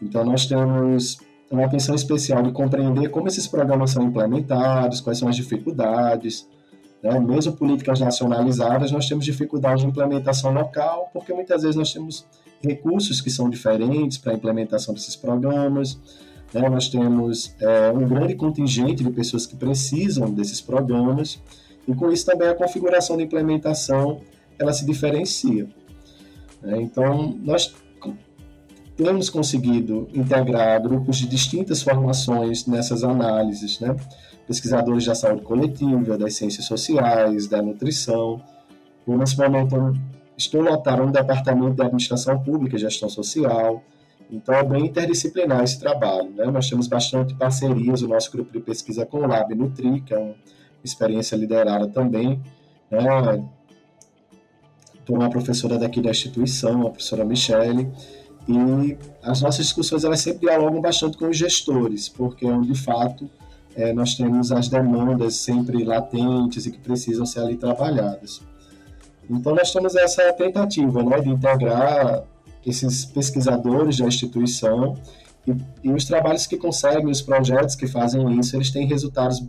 Então, 0.02 0.24
nós 0.24 0.46
temos 0.46 1.20
uma 1.50 1.66
atenção 1.66 1.96
especial 1.96 2.42
de 2.44 2.52
compreender 2.52 3.10
como 3.10 3.28
esses 3.28 3.48
programas 3.48 3.92
são 3.92 4.04
implementados, 4.04 5.02
quais 5.02 5.18
são 5.18 5.28
as 5.28 5.36
dificuldades, 5.36 6.48
né? 7.02 7.20
Mesmo 7.20 7.54
políticas 7.54 8.00
nacionalizadas, 8.00 8.92
nós 8.92 9.08
temos 9.08 9.26
dificuldade 9.26 9.82
de 9.82 9.88
implementação 9.88 10.54
local, 10.54 11.10
porque 11.12 11.34
muitas 11.34 11.64
vezes 11.64 11.76
nós 11.76 11.92
temos 11.92 12.26
recursos 12.62 13.20
que 13.20 13.30
são 13.30 13.50
diferentes 13.50 14.18
para 14.18 14.32
a 14.34 14.36
implementação 14.36 14.94
desses 14.94 15.16
programas. 15.16 16.00
Né? 16.54 16.70
Nós 16.70 16.90
temos 16.90 17.56
é, 17.60 17.92
um 17.92 18.08
grande 18.08 18.36
contingente 18.36 19.04
de 19.04 19.10
pessoas 19.10 19.46
que 19.46 19.56
precisam 19.56 20.32
desses 20.32 20.62
programas, 20.62 21.42
e 21.88 21.94
com 21.96 22.12
isso 22.12 22.26
também 22.26 22.48
a 22.48 22.54
configuração 22.54 23.18
de 23.18 23.24
implementação 23.24 24.22
ela 24.60 24.72
se 24.72 24.86
diferencia. 24.86 25.68
Né? 26.62 26.82
Então, 26.82 27.36
nós 27.42 27.74
temos 28.96 29.30
conseguido 29.30 30.08
integrar 30.14 30.82
grupos 30.82 31.18
de 31.18 31.28
distintas 31.28 31.82
formações 31.82 32.66
nessas 32.66 33.04
análises, 33.04 33.80
né? 33.80 33.96
pesquisadores 34.48 35.06
da 35.06 35.16
saúde 35.16 35.42
coletiva, 35.44 36.18
das 36.18 36.36
ciências 36.36 36.66
sociais, 36.66 37.48
da 37.48 37.62
nutrição. 37.62 38.42
E 39.08 39.12
nesse 39.12 39.38
momento 39.38 39.94
estou 40.38 40.62
lotando 40.62 41.04
um 41.04 41.12
departamento 41.12 41.76
de 41.76 41.82
administração 41.82 42.40
pública 42.44 42.76
e 42.76 42.80
gestão 42.80 43.10
social. 43.10 43.84
Então 44.30 44.56
é 44.56 44.64
bem 44.64 44.86
interdisciplinar 44.86 45.64
esse 45.64 45.80
trabalho. 45.80 46.30
Né? 46.32 46.46
Nós 46.46 46.70
temos 46.70 46.88
bastante 46.88 47.34
parcerias, 47.36 48.02
o 48.02 48.08
nosso 48.08 48.32
grupo 48.32 48.52
de 48.52 48.60
pesquisa 48.60 49.06
com 49.06 49.18
o 49.18 49.28
Lab 49.28 49.54
Nutri, 49.56 50.02
que 50.02 50.14
é 50.14 50.18
uma 50.18 50.36
experiência 50.84 51.36
liderada 51.36 51.88
também 51.88 52.42
né? 52.90 53.46
por 55.06 55.18
uma 55.18 55.30
professora 55.30 55.78
daqui 55.78 56.02
da 56.02 56.12
instituição, 56.12 56.82
a 56.88 56.90
professora 56.90 57.26
Michele, 57.26 57.92
e 58.48 58.98
as 59.24 59.42
nossas 59.42 59.66
discussões 59.66 60.04
elas 60.04 60.20
sempre 60.20 60.42
dialogam 60.42 60.82
bastante 60.82 61.18
com 61.18 61.30
os 61.30 61.38
gestores, 61.38 62.10
porque 62.10 62.46
é 62.46 62.50
onde 62.50 62.74
de 62.74 62.80
fato 62.80 63.30
é, 63.76 63.94
nós 63.94 64.16
temos 64.16 64.52
as 64.52 64.68
demandas 64.68 65.36
sempre 65.36 65.84
latentes 65.84 66.66
e 66.66 66.72
que 66.72 66.80
precisam 66.80 67.26
ser 67.26 67.42
ali 67.42 67.56
trabalhadas. 67.56 68.42
Então, 69.30 69.56
nós 69.56 69.72
temos 69.72 69.96
essa 69.96 70.34
tentativa 70.34 71.04
né, 71.04 71.22
de 71.22 71.30
integrar 71.30 72.24
esses 72.66 73.06
pesquisadores 73.06 73.98
da 73.98 74.06
instituição 74.06 74.98
e, 75.48 75.56
e, 75.88 75.92
os 75.92 76.06
trabalhos 76.06 76.46
que 76.46 76.58
conseguem, 76.58 77.10
os 77.10 77.22
projetos 77.22 77.76
que 77.76 77.88
fazem 77.88 78.40
isso, 78.40 78.56
eles 78.56 78.72
têm 78.72 78.86
resultados 78.86 79.42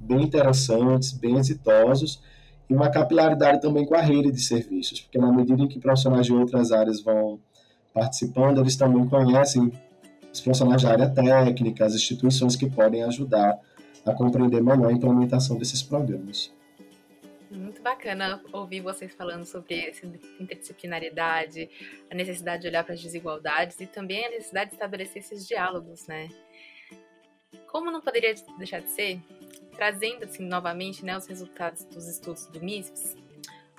bem 0.00 0.22
interessantes, 0.22 1.12
bem 1.12 1.36
exitosos 1.36 2.20
e 2.68 2.74
uma 2.74 2.88
capilaridade 2.90 3.60
também 3.60 3.84
com 3.84 3.94
a 3.94 4.00
rede 4.00 4.32
de 4.32 4.40
serviços, 4.40 5.00
porque 5.00 5.18
na 5.18 5.30
medida 5.30 5.62
em 5.62 5.68
que 5.68 5.78
profissionais 5.78 6.26
de 6.26 6.32
outras 6.32 6.72
áreas 6.72 7.02
vão 7.02 7.38
participando, 7.96 8.60
eles 8.60 8.76
também 8.76 9.08
conhecem 9.08 9.72
os 10.30 10.40
profissionais 10.42 10.82
da 10.82 10.90
área 10.90 11.08
técnica, 11.08 11.86
as 11.86 11.94
instituições 11.94 12.54
que 12.54 12.68
podem 12.68 13.02
ajudar 13.04 13.58
a 14.04 14.12
compreender 14.12 14.62
melhor 14.62 14.88
a 14.88 14.92
implementação 14.92 15.56
desses 15.56 15.82
programas. 15.82 16.54
Muito 17.50 17.80
bacana 17.80 18.42
ouvir 18.52 18.82
vocês 18.82 19.14
falando 19.14 19.46
sobre 19.46 19.88
essa 19.88 20.06
interdisciplinaridade, 20.38 21.70
a 22.10 22.14
necessidade 22.14 22.62
de 22.62 22.68
olhar 22.68 22.84
para 22.84 22.92
as 22.92 23.02
desigualdades 23.02 23.80
e 23.80 23.86
também 23.86 24.26
a 24.26 24.30
necessidade 24.30 24.70
de 24.70 24.76
estabelecer 24.76 25.22
esses 25.22 25.46
diálogos, 25.46 26.06
né? 26.06 26.28
Como 27.66 27.90
não 27.90 28.02
poderia 28.02 28.34
deixar 28.58 28.80
de 28.80 28.90
ser, 28.90 29.22
trazendo 29.74 30.24
assim 30.24 30.44
novamente 30.44 31.02
né, 31.02 31.16
os 31.16 31.26
resultados 31.26 31.84
dos 31.84 32.06
estudos 32.06 32.46
do 32.46 32.62
MISPS, 32.62 33.16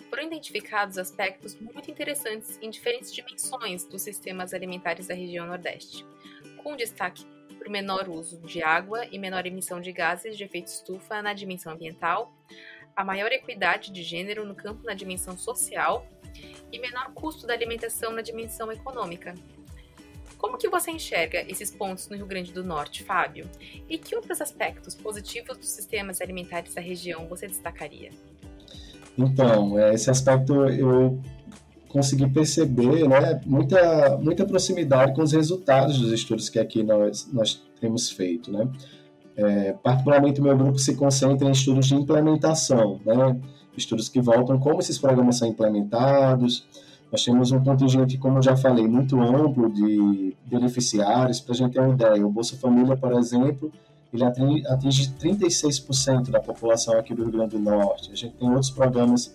foram 0.09 0.23
identificados 0.23 0.97
aspectos 0.97 1.55
muito 1.59 1.91
interessantes 1.91 2.57
em 2.61 2.69
diferentes 2.69 3.13
dimensões 3.13 3.83
dos 3.85 4.01
sistemas 4.01 4.53
alimentares 4.53 5.07
da 5.07 5.13
região 5.13 5.45
Nordeste, 5.45 6.05
com 6.63 6.75
destaque 6.75 7.25
para 7.57 7.67
o 7.67 7.71
menor 7.71 8.07
uso 8.09 8.39
de 8.41 8.63
água 8.63 9.05
e 9.05 9.19
menor 9.19 9.45
emissão 9.45 9.81
de 9.81 9.91
gases 9.91 10.37
de 10.37 10.43
efeito 10.43 10.67
estufa 10.67 11.21
na 11.21 11.33
dimensão 11.33 11.73
ambiental, 11.73 12.33
a 12.95 13.03
maior 13.03 13.31
equidade 13.31 13.91
de 13.91 14.01
gênero 14.01 14.45
no 14.45 14.55
campo 14.55 14.83
na 14.83 14.93
dimensão 14.93 15.37
social 15.37 16.07
e 16.71 16.79
menor 16.79 17.13
custo 17.13 17.45
da 17.45 17.53
alimentação 17.53 18.11
na 18.11 18.21
dimensão 18.21 18.71
econômica. 18.71 19.35
Como 20.37 20.57
que 20.57 20.69
você 20.69 20.91
enxerga 20.91 21.41
esses 21.49 21.71
pontos 21.71 22.07
no 22.07 22.15
Rio 22.15 22.27
Grande 22.27 22.53
do 22.53 22.63
Norte, 22.63 23.03
Fábio? 23.03 23.49
E 23.89 23.97
que 23.97 24.15
outros 24.15 24.39
aspectos 24.39 24.93
positivos 24.93 25.57
dos 25.57 25.69
sistemas 25.69 26.21
alimentares 26.21 26.75
da 26.75 26.81
região 26.81 27.27
você 27.27 27.47
destacaria? 27.47 28.11
Então, 29.17 29.79
é, 29.79 29.93
esse 29.93 30.09
aspecto 30.09 30.53
eu 30.65 31.19
consegui 31.89 32.27
perceber 32.29 33.07
né, 33.07 33.41
muita, 33.45 34.17
muita 34.17 34.45
proximidade 34.45 35.13
com 35.13 35.23
os 35.23 35.31
resultados 35.31 35.99
dos 35.99 36.11
estudos 36.11 36.49
que 36.49 36.59
aqui 36.59 36.83
nós, 36.83 37.27
nós 37.33 37.61
temos 37.79 38.11
feito. 38.11 38.51
Né? 38.51 38.67
É, 39.35 39.73
particularmente, 39.81 40.39
o 40.39 40.43
meu 40.43 40.55
grupo 40.55 40.77
se 40.77 40.95
concentra 40.95 41.47
em 41.47 41.51
estudos 41.51 41.87
de 41.87 41.95
implementação, 41.95 42.99
né? 43.05 43.39
estudos 43.75 44.09
que 44.09 44.19
voltam 44.19 44.59
como 44.59 44.79
esses 44.79 44.97
programas 44.97 45.37
são 45.37 45.47
implementados. 45.47 46.67
Nós 47.11 47.23
temos 47.23 47.51
um 47.51 47.63
contingente, 47.63 48.17
como 48.17 48.41
já 48.41 48.55
falei, 48.57 48.87
muito 48.87 49.19
amplo 49.21 49.71
de 49.71 50.35
beneficiários. 50.45 51.39
Para 51.39 51.53
a 51.53 51.57
gente 51.57 51.73
ter 51.73 51.79
uma 51.79 51.93
ideia, 51.93 52.25
o 52.25 52.29
Bolsa 52.29 52.57
Família, 52.57 52.97
por 52.97 53.13
exemplo, 53.13 53.71
ele 54.17 54.67
atinge 54.67 55.13
36% 55.19 56.29
da 56.29 56.39
população 56.39 56.97
aqui 56.97 57.13
do 57.13 57.23
Rio 57.23 57.31
Grande 57.31 57.57
do 57.57 57.59
Norte. 57.59 58.11
A 58.11 58.15
gente 58.15 58.35
tem 58.35 58.49
outros 58.49 58.71
programas 58.71 59.33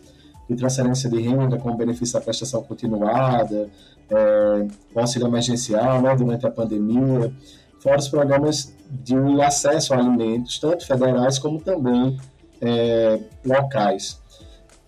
de 0.49 0.57
transferência 0.57 1.09
de 1.09 1.21
renda 1.21 1.57
com 1.57 1.75
benefício 1.77 2.15
da 2.15 2.21
prestação 2.21 2.63
continuada, 2.63 3.69
é, 4.11 4.67
o 4.95 5.01
auxílio 5.01 5.29
emergencial 5.29 6.03
né, 6.03 6.15
durante 6.15 6.47
a 6.47 6.51
pandemia, 6.51 7.33
fora 7.81 7.99
os 7.99 8.09
programas 8.09 8.75
de 8.91 9.15
acesso 9.41 9.95
a 9.95 9.99
alimentos, 9.99 10.59
tanto 10.59 10.87
federais 10.87 11.39
como 11.39 11.61
também 11.61 12.19
é, 12.61 13.21
locais. 13.45 14.21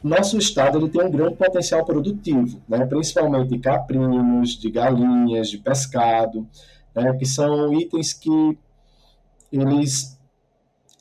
Nosso 0.02 0.36
estado 0.36 0.78
ele 0.78 0.90
tem 0.90 1.02
um 1.02 1.10
grande 1.10 1.36
potencial 1.36 1.84
produtivo, 1.84 2.60
né, 2.68 2.84
principalmente 2.84 3.48
de 3.48 3.58
caprinos, 3.58 4.50
de 4.50 4.70
galinhas, 4.70 5.48
de 5.48 5.56
pescado, 5.56 6.46
né, 6.94 7.14
que 7.14 7.24
são 7.24 7.72
itens 7.72 8.12
que 8.12 8.58
eles 9.56 10.18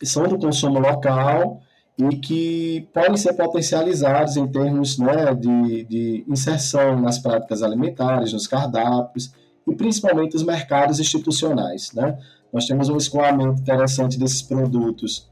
são 0.03 0.27
do 0.27 0.37
consumo 0.37 0.79
local 0.79 1.61
e 1.97 2.15
que 2.17 2.89
podem 2.93 3.15
ser 3.17 3.33
potencializados 3.33 4.35
em 4.35 4.47
termos 4.47 4.97
né, 4.97 5.33
de, 5.35 5.83
de 5.85 6.25
inserção 6.27 6.99
nas 6.99 7.19
práticas 7.19 7.61
alimentares, 7.61 8.33
nos 8.33 8.47
cardápios 8.47 9.31
e 9.67 9.75
principalmente 9.75 10.35
os 10.35 10.43
mercados 10.43 10.99
institucionais. 10.99 11.91
Né? 11.93 12.17
Nós 12.51 12.65
temos 12.65 12.89
um 12.89 12.97
escoamento 12.97 13.61
interessante 13.61 14.17
desses 14.17 14.41
produtos 14.41 15.29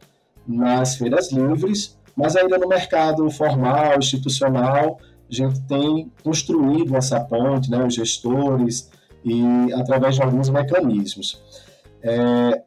nas 0.48 0.96
feiras 0.96 1.32
livres, 1.32 1.98
mas 2.16 2.36
ainda 2.36 2.58
no 2.58 2.68
mercado 2.68 3.30
formal, 3.30 3.98
institucional, 3.98 5.00
a 5.30 5.34
gente 5.34 5.62
tem 5.62 6.12
construído 6.24 6.96
essa 6.96 7.20
ponte, 7.20 7.72
né, 7.72 7.86
os 7.86 7.94
gestores, 7.94 8.92
e 9.24 9.72
através 9.74 10.16
de 10.16 10.22
alguns 10.22 10.50
mecanismos. 10.50 11.42
É, 12.04 12.62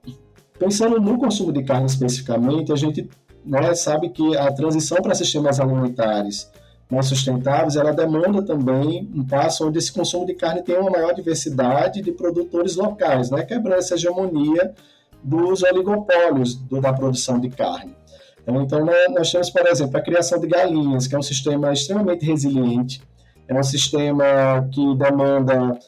pensando 0.59 1.01
no 1.01 1.19
consumo 1.19 1.53
de 1.53 1.63
carne 1.63 1.87
especificamente, 1.87 2.73
a 2.73 2.77
gente 2.77 3.09
né, 3.45 3.75
sabe 3.75 4.09
que 4.09 4.37
a 4.37 4.51
transição 4.53 5.01
para 5.03 5.15
sistemas 5.15 5.61
alimentares 5.61 6.51
mais 6.91 7.07
sustentáveis, 7.07 7.77
ela 7.77 7.93
demanda 7.93 8.43
também 8.43 9.11
um 9.15 9.25
passo 9.25 9.67
onde 9.67 9.79
esse 9.79 9.93
consumo 9.93 10.27
de 10.27 10.35
carne 10.35 10.63
tem 10.63 10.77
uma 10.77 10.91
maior 10.91 11.15
diversidade 11.15 12.03
de 12.03 12.13
produtores 12.13 12.77
locais, 12.77 13.31
né, 13.31 13.43
quebrando 13.43 13.79
essa 13.79 13.95
hegemonia 13.95 14.75
dos 15.23 15.63
oligopólios 15.63 16.55
do, 16.55 16.81
da 16.81 16.93
produção 16.93 17.41
de 17.41 17.49
carne. 17.49 17.97
Então, 18.43 18.63
então 18.63 18.85
né, 18.85 19.09
nós 19.09 19.33
temos, 19.33 19.51
por 19.51 19.67
exemplo, 19.67 19.97
a 19.97 20.03
criação 20.03 20.39
de 20.39 20.47
galinhas, 20.47 21.07
que 21.07 21.15
é 21.15 21.19
um 21.19 21.23
sistema 21.23 21.73
extremamente 21.73 22.25
resiliente, 22.25 23.03
é 23.49 23.59
um 23.59 23.63
sistema 23.63 24.69
que 24.71 24.95
demanda 24.97 25.79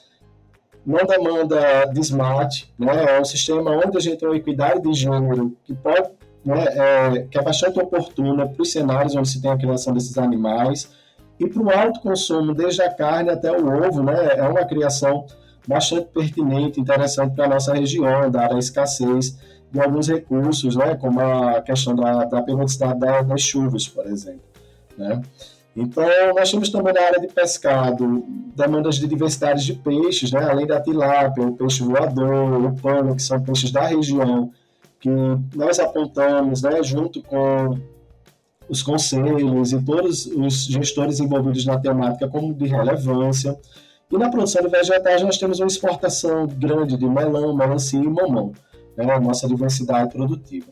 não 0.87 1.05
demanda 1.05 1.87
desmate, 1.93 2.73
né? 2.79 3.17
é 3.17 3.21
um 3.21 3.25
sistema 3.25 3.73
onde 3.73 3.97
a 3.97 4.01
gente 4.01 4.19
tem 4.19 4.29
uma 4.29 4.37
equidade 4.37 4.81
de 4.83 4.95
gênero 4.95 5.57
que 5.65 5.75
pode 5.75 6.11
né, 6.45 6.65
é, 6.65 7.27
que 7.29 7.37
é 7.37 7.43
bastante 7.43 7.81
oportuna 7.81 8.47
para 8.47 8.63
os 8.63 8.71
cenários 8.71 9.17
onde 9.17 9.29
se 9.29 9.43
tem 9.43 9.51
a 9.51 9.59
criação 9.59 9.93
desses 9.93 10.17
animais 10.17 10.89
e 11.41 11.49
para 11.49 11.61
o 11.61 11.71
alto 11.71 12.01
consumo, 12.01 12.55
desde 12.55 12.83
a 12.83 12.91
carne 12.91 13.31
até 13.31 13.51
o 13.51 13.67
ovo, 13.85 14.03
né, 14.03 14.37
é 14.37 14.49
uma 14.49 14.65
criação 14.65 15.27
bastante 15.67 16.07
pertinente, 16.15 16.81
interessante 16.81 17.35
para 17.35 17.47
a 17.47 17.49
nossa 17.49 17.75
região, 17.75 18.31
dada 18.31 18.55
a 18.55 18.59
escassez 18.59 19.37
de 19.71 19.81
alguns 19.81 20.09
recursos, 20.09 20.77
né, 20.77 20.95
como 20.95 21.21
a 21.21 21.61
questão 21.63 21.97
da, 21.97 22.25
da 22.25 22.41
periodicidade 22.41 23.01
das 23.27 23.43
chuvas, 23.43 23.89
por 23.89 24.07
exemplo. 24.07 24.41
Né. 24.97 25.21
Então, 25.77 26.05
nós 26.35 26.51
temos 26.51 26.71
também 26.71 26.95
na 26.95 27.03
área 27.03 27.21
de 27.21 27.29
pescado 27.29 28.25
demandas 28.57 28.95
de 28.95 29.07
diversidade 29.07 29.63
de 29.67 29.75
peixes, 29.75 30.33
né, 30.33 30.43
além 30.43 30.67
da 30.67 30.81
tilápia, 30.81 31.45
o 31.45 31.53
peixe 31.53 31.83
voador, 31.83 32.65
o 32.65 32.75
pano, 32.77 33.15
que 33.15 33.23
são 33.23 33.43
peixes 33.43 33.71
da 33.71 33.83
região, 33.83 34.51
que 34.99 35.11
nós 35.55 35.79
apontamos, 35.79 36.63
né, 36.63 36.83
junto 36.83 37.23
com 37.23 37.79
os 38.71 38.83
conselhos 38.83 39.73
e 39.73 39.83
todos 39.83 40.25
os 40.25 40.65
gestores 40.65 41.21
envolvidos 41.21 41.67
na 41.67 41.79
temática 41.79 42.27
como 42.27 42.55
de 42.55 42.67
relevância. 42.67 43.55
E 44.11 44.17
na 44.17 44.31
produção 44.31 44.63
de 44.63 44.69
vegetais 44.69 45.23
nós 45.23 45.37
temos 45.37 45.61
uma 45.61 45.67
exportação 45.67 46.47
grande 46.47 46.97
de 46.97 47.07
melão, 47.07 47.55
melancia 47.55 48.01
e 48.01 48.09
mamão, 48.09 48.53
né, 48.97 49.13
a 49.13 49.21
nossa 49.21 49.47
diversidade 49.47 50.11
produtiva. 50.11 50.69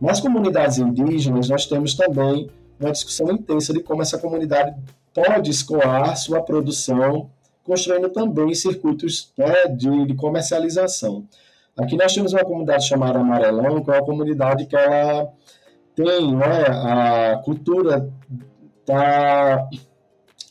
Nas 0.00 0.20
comunidades 0.20 0.78
indígenas 0.78 1.48
nós 1.48 1.66
temos 1.66 1.94
também 1.94 2.48
uma 2.78 2.92
discussão 2.92 3.30
intensa 3.30 3.72
de 3.72 3.80
como 3.80 4.02
essa 4.02 4.18
comunidade 4.18 4.74
pode 5.14 5.50
escoar 5.50 6.16
sua 6.16 6.42
produção, 6.42 7.30
construindo 7.62 8.08
também 8.10 8.52
circuitos 8.54 9.32
né, 9.38 9.66
de, 9.68 10.06
de 10.06 10.14
comercialização. 10.14 11.24
Aqui 11.76 11.96
nós 11.96 12.12
temos 12.12 12.32
uma 12.32 12.44
comunidade 12.44 12.86
chamada 12.86 13.18
Amarelão, 13.18 13.82
que 13.82 13.90
é 13.90 13.94
uma 13.94 14.04
comunidade 14.04 14.66
que 14.66 14.76
ela 14.76 15.28
tem 15.94 16.34
né, 16.34 16.66
a 16.68 17.40
cultura 17.44 18.08
da, 18.86 19.68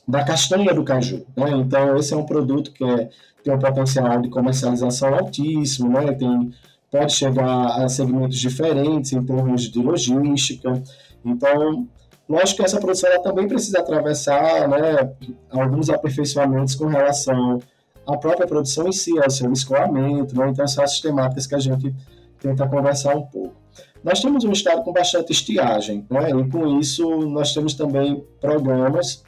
da 0.08 0.24
castanha 0.24 0.74
do 0.74 0.84
caju. 0.84 1.25
Né? 1.36 1.51
Então, 1.51 1.96
esse 1.98 2.13
é 2.13 2.18
um 2.18 2.25
produto 2.25 2.72
que 2.72 2.84
é, 2.84 3.10
tem 3.44 3.53
um 3.53 3.60
potencial 3.60 4.22
de 4.22 4.30
comercialização 4.30 5.13
altíssimo, 5.13 5.89
né? 5.89 6.13
tem, 6.13 6.51
pode 6.92 7.13
chegar 7.13 7.84
a 7.84 7.88
segmentos 7.88 8.39
diferentes 8.39 9.13
em 9.13 9.24
termos 9.24 9.63
de 9.63 9.80
logística. 9.80 10.82
Então, 11.24 11.88
lógico 12.27 12.58
que 12.58 12.65
essa 12.65 12.80
produção 12.80 13.10
ela 13.10 13.22
também 13.22 13.48
precisa 13.48 13.80
atravessar 13.80 14.68
né, 14.68 15.13
alguns 15.51 15.89
aperfeiçoamentos 15.89 16.75
com 16.75 16.86
relação 16.86 17.60
a 18.06 18.18
própria 18.18 18.48
produção 18.48 18.88
em 18.88 18.92
si, 18.92 19.18
ao 19.20 19.30
seu 19.30 19.51
escoamento, 19.51 20.38
né? 20.38 20.50
então 20.50 20.68
são 20.68 20.84
as 20.84 21.00
temáticas 21.00 21.48
que 21.48 21.56
a 21.56 21.60
gente 21.60 21.94
tenta 22.39 22.68
conversar 22.68 23.15
um 23.15 23.24
pouco. 23.24 23.56
Nós 24.03 24.22
temos 24.22 24.44
um 24.44 24.51
estado 24.51 24.84
com 24.84 24.92
bastante 24.92 25.32
estiagem, 25.32 26.06
né? 26.10 26.30
e 26.30 26.50
com 26.50 26.80
isso 26.80 27.08
nós 27.28 27.54
temos 27.54 27.74
também 27.74 28.24
programas 28.41 29.24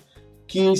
que, 0.45 0.73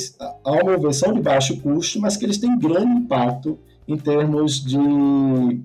ao 0.43 0.65
meu 0.65 0.79
ver, 0.79 0.93
são 0.93 1.13
de 1.13 1.21
baixo 1.21 1.59
custo, 1.61 1.99
mas 1.99 2.17
que 2.17 2.25
eles 2.25 2.37
têm 2.37 2.59
grande 2.59 2.91
impacto 2.91 3.57
em 3.87 3.97
termos 3.97 4.63
de, 4.63 5.63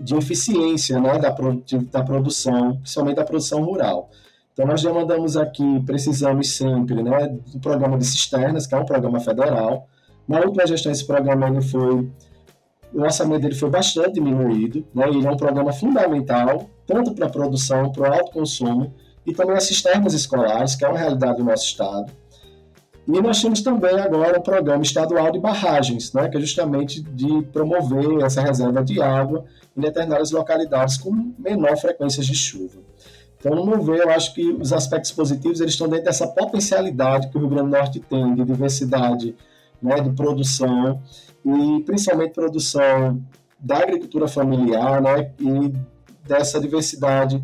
de 0.00 0.14
eficiência 0.16 0.98
né? 0.98 1.18
da, 1.18 1.28
da 1.30 2.02
produção, 2.02 2.76
principalmente 2.78 3.16
da 3.16 3.24
produção 3.24 3.62
rural. 3.62 4.10
Então, 4.56 4.66
nós 4.66 4.82
demandamos 4.82 5.36
aqui, 5.36 5.82
precisamos 5.84 6.56
sempre 6.56 7.02
né, 7.02 7.28
do 7.52 7.60
programa 7.60 7.98
de 7.98 8.06
cisternas, 8.06 8.66
que 8.66 8.74
é 8.74 8.78
um 8.78 8.86
programa 8.86 9.20
federal, 9.20 9.86
na 10.26 10.40
última 10.40 10.66
gestão, 10.66 10.90
esse 10.90 11.06
programa 11.06 11.46
ele 11.48 11.62
foi, 11.62 12.10
o 12.92 13.00
orçamento 13.00 13.42
dele 13.42 13.54
foi 13.54 13.70
bastante 13.70 14.14
diminuído, 14.14 14.84
né? 14.92 15.08
ele 15.08 15.24
é 15.24 15.30
um 15.30 15.36
programa 15.36 15.72
fundamental, 15.72 16.68
tanto 16.84 17.14
para 17.14 17.26
a 17.26 17.30
produção, 17.30 17.92
para 17.92 18.02
o 18.02 18.12
alto 18.12 18.32
consumo, 18.32 18.92
e 19.24 19.32
também 19.32 19.56
as 19.56 19.64
cisternas 19.64 20.14
escolares, 20.14 20.74
que 20.74 20.84
é 20.84 20.88
uma 20.88 20.98
realidade 20.98 21.38
do 21.38 21.44
nosso 21.44 21.64
estado. 21.64 22.12
E 23.06 23.20
nós 23.20 23.40
temos 23.40 23.62
também 23.62 24.00
agora 24.00 24.36
um 24.36 24.42
programa 24.42 24.82
estadual 24.82 25.30
de 25.30 25.38
barragens, 25.38 26.12
né, 26.12 26.28
que 26.28 26.36
é 26.36 26.40
justamente 26.40 27.00
de 27.00 27.42
promover 27.52 28.24
essa 28.24 28.42
reserva 28.42 28.82
de 28.82 29.00
água 29.00 29.44
em 29.76 29.80
determinadas 29.80 30.32
localidades 30.32 30.96
com 30.96 31.32
menor 31.38 31.76
frequência 31.76 32.20
de 32.20 32.34
chuva. 32.34 32.80
Então, 33.38 33.54
no 33.54 33.66
meu 33.66 33.82
ver, 33.82 34.00
eu 34.00 34.10
acho 34.10 34.34
que 34.34 34.50
os 34.52 34.72
aspectos 34.72 35.12
positivos 35.12 35.60
eles 35.60 35.74
estão 35.74 35.88
dentro 35.88 36.06
dessa 36.06 36.26
potencialidade 36.26 37.28
que 37.28 37.36
o 37.36 37.40
Rio 37.40 37.48
Grande 37.48 37.70
do 37.70 37.76
Norte 37.76 38.00
tem 38.00 38.34
de 38.34 38.44
diversidade 38.44 39.36
né, 39.80 40.00
de 40.00 40.10
produção 40.10 41.02
e 41.44 41.82
principalmente 41.84 42.32
produção 42.32 43.22
da 43.58 43.78
agricultura 43.78 44.26
familiar, 44.28 45.00
né, 45.00 45.32
e 45.38 45.72
dessa 46.26 46.60
diversidade 46.60 47.42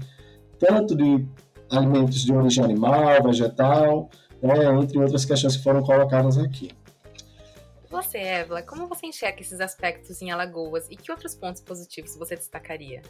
tanto 0.58 0.94
de 0.94 1.26
alimentos 1.70 2.22
de 2.22 2.32
origem 2.32 2.64
animal, 2.64 3.22
vegetal, 3.22 4.10
né, 4.40 4.64
entre 4.80 4.98
outras 4.98 5.24
questões 5.24 5.56
que 5.56 5.62
foram 5.62 5.82
colocadas 5.82 6.38
aqui. 6.38 6.70
Você, 7.90 8.18
Evla, 8.18 8.62
como 8.62 8.86
você 8.86 9.06
enxerga 9.06 9.40
esses 9.40 9.60
aspectos 9.60 10.22
em 10.22 10.30
Alagoas 10.30 10.86
e 10.90 10.96
que 10.96 11.10
outros 11.10 11.34
pontos 11.34 11.60
positivos 11.60 12.16
você 12.16 12.34
destacaria? 12.34 13.02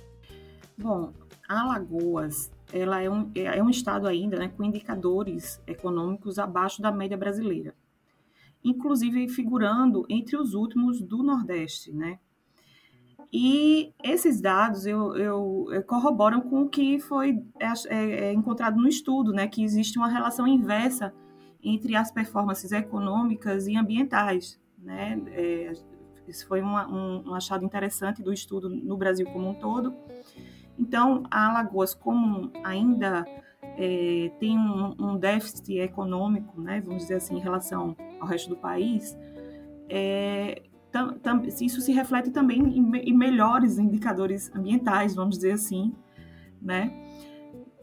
Bom, 0.77 1.13
Alagoas 1.49 2.51
ela 2.73 3.01
é 3.01 3.11
um, 3.11 3.31
é 3.35 3.63
um 3.63 3.71
estado 3.71 4.07
ainda 4.07 4.39
né, 4.39 4.49
com 4.49 4.65
indicadores 4.65 5.63
econômicos 5.67 6.39
abaixo 6.39 6.81
da 6.81 6.91
média 6.91 7.17
brasileira 7.17 7.75
inclusive 8.65 9.29
figurando 9.29 10.07
entre 10.09 10.37
os 10.37 10.55
últimos 10.55 11.01
do 11.01 11.23
Nordeste, 11.23 11.93
né? 11.93 12.19
E 13.33 13.93
esses 14.03 14.41
dados 14.41 14.85
eu, 14.85 15.17
eu, 15.17 15.67
eu 15.71 15.83
corroboram 15.85 16.43
com 16.43 16.63
o 16.63 16.69
que 16.69 17.01
foi 17.01 17.43
é, 17.59 17.73
é, 17.89 18.11
é, 18.27 18.33
encontrado 18.33 18.77
no 18.77 18.87
estudo, 18.87 19.33
né? 19.33 19.49
Que 19.49 19.65
existe 19.65 19.99
uma 19.99 20.09
relação 20.09 20.47
inversa 20.47 21.15
entre 21.63 21.97
as 21.97 22.11
performances 22.11 22.73
econômicas 22.73 23.67
e 23.67 23.77
ambientais, 23.77 24.61
né? 24.79 25.21
É, 25.29 25.73
isso 26.29 26.47
foi 26.47 26.61
uma, 26.61 26.87
um, 26.89 27.31
um 27.31 27.35
achado 27.35 27.65
interessante 27.65 28.23
do 28.23 28.33
estudo 28.33 28.69
no 28.69 28.97
Brasil 28.97 29.27
como 29.33 29.49
um 29.49 29.55
todo. 29.55 29.95
Então, 30.83 31.23
a 31.31 31.49
Alagoas, 31.49 31.95
como 31.95 32.51
ainda 32.65 33.25
é, 33.79 34.33
tem 34.41 34.59
um, 34.59 34.95
um, 34.99 35.17
déficit 35.17 35.79
econômico, 35.79 36.61
né, 36.61 36.83
vamos 36.85 37.03
dizer 37.03 37.15
assim, 37.15 37.37
em 37.37 37.41
relação 37.41 37.97
ao 38.21 38.27
resto 38.27 38.49
do 38.49 38.57
país, 38.57 39.17
é, 39.89 40.63
tam, 40.91 41.17
tam, 41.21 41.43
isso 41.45 41.81
se 41.81 41.93
reflete 41.93 42.33
também 42.33 42.59
em, 42.59 42.97
em, 42.97 43.17
melhores 43.17 43.79
indicadores 43.79 44.51
ambientais, 44.57 45.15
vamos 45.15 45.37
dizer 45.37 45.53
assim, 45.53 45.95
né? 46.61 46.93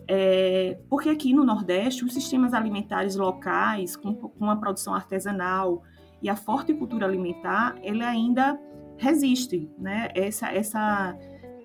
É, 0.05 0.77
porque 0.89 1.07
aqui 1.07 1.33
no 1.33 1.45
Nordeste, 1.45 2.03
os 2.03 2.13
sistemas 2.13 2.53
alimentares 2.53 3.15
locais, 3.15 3.95
com, 3.95 4.13
com 4.13 4.49
a 4.49 4.57
produção 4.57 4.93
artesanal 4.93 5.83
e 6.21 6.29
a 6.29 6.35
forte 6.35 6.73
cultura 6.73 7.05
alimentar, 7.05 7.77
ele 7.81 8.03
ainda 8.03 8.59
resiste, 8.97 9.71
né? 9.77 10.09
Essa, 10.13 10.51
essa 10.51 11.17